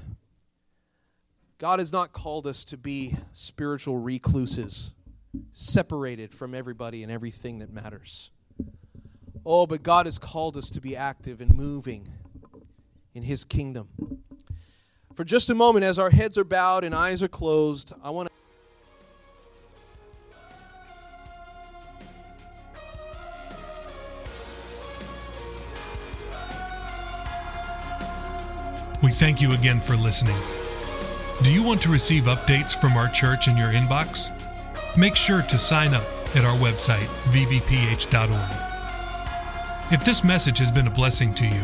God 1.58 1.80
has 1.80 1.92
not 1.94 2.12
called 2.12 2.46
us 2.46 2.66
to 2.66 2.78
be 2.78 3.16
spiritual 3.32 4.00
recluses, 4.00 4.94
separated 5.54 6.34
from 6.34 6.54
everybody 6.54 7.04
and 7.04 7.12
everything 7.12 7.60
that 7.60 7.72
matters. 7.72 8.32
Oh, 9.46 9.66
but 9.66 9.84
God 9.84 10.06
has 10.06 10.18
called 10.18 10.58
us 10.58 10.70
to 10.72 10.82
be 10.82 10.96
active 10.96 11.40
and 11.40 11.54
moving 11.54 12.08
in 13.14 13.24
His 13.24 13.44
kingdom. 13.44 13.90
For 15.14 15.24
just 15.24 15.50
a 15.52 15.56
moment, 15.56 15.86
as 15.86 16.00
our 16.00 16.10
heads 16.10 16.38
are 16.40 16.44
bowed 16.44 16.84
and 16.84 16.96
eyes 16.96 17.22
are 17.22 17.28
closed, 17.28 17.94
I 18.04 18.10
want 18.10 18.30
to. 18.30 18.34
We 29.04 29.12
thank 29.12 29.42
you 29.42 29.52
again 29.52 29.82
for 29.82 29.96
listening. 29.96 30.38
Do 31.44 31.54
you 31.54 31.62
want 31.62 31.82
to 31.84 31.90
receive 31.90 32.24
updates 32.24 32.80
from 32.80 32.94
our 32.94 33.10
church 33.10 33.48
in 33.48 33.58
your 33.58 33.68
inbox? 33.68 34.32
Make 34.98 35.16
sure 35.16 35.42
to 35.44 35.60
sign 35.60 35.94
up 35.94 36.08
at 36.36 36.46
our 36.46 36.56
website, 36.58 37.06
vbph.org. 37.34 38.74
If 39.92 40.06
this 40.06 40.24
message 40.24 40.58
has 40.60 40.72
been 40.72 40.88
a 40.88 40.92
blessing 40.92 41.34
to 41.36 41.46
you, 41.46 41.64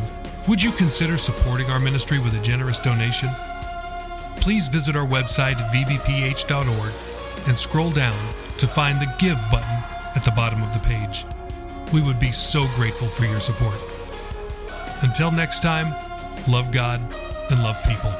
would 0.49 0.63
you 0.63 0.71
consider 0.71 1.15
supporting 1.15 1.69
our 1.69 1.79
ministry 1.79 2.17
with 2.17 2.33
a 2.33 2.39
generous 2.39 2.79
donation? 2.79 3.29
Please 4.37 4.67
visit 4.67 4.95
our 4.95 5.05
website 5.05 5.57
at 5.57 5.71
vbph.org 5.71 7.47
and 7.47 7.55
scroll 7.57 7.91
down 7.91 8.33
to 8.57 8.65
find 8.65 8.99
the 8.99 9.13
Give 9.19 9.39
button 9.51 9.77
at 10.15 10.25
the 10.25 10.31
bottom 10.31 10.63
of 10.63 10.73
the 10.73 10.79
page. 10.79 11.23
We 11.93 12.01
would 12.01 12.19
be 12.19 12.31
so 12.31 12.65
grateful 12.75 13.07
for 13.07 13.25
your 13.25 13.39
support. 13.39 13.79
Until 15.01 15.31
next 15.31 15.61
time, 15.61 15.93
love 16.47 16.71
God 16.71 16.99
and 17.51 17.61
love 17.61 17.79
people. 17.83 18.11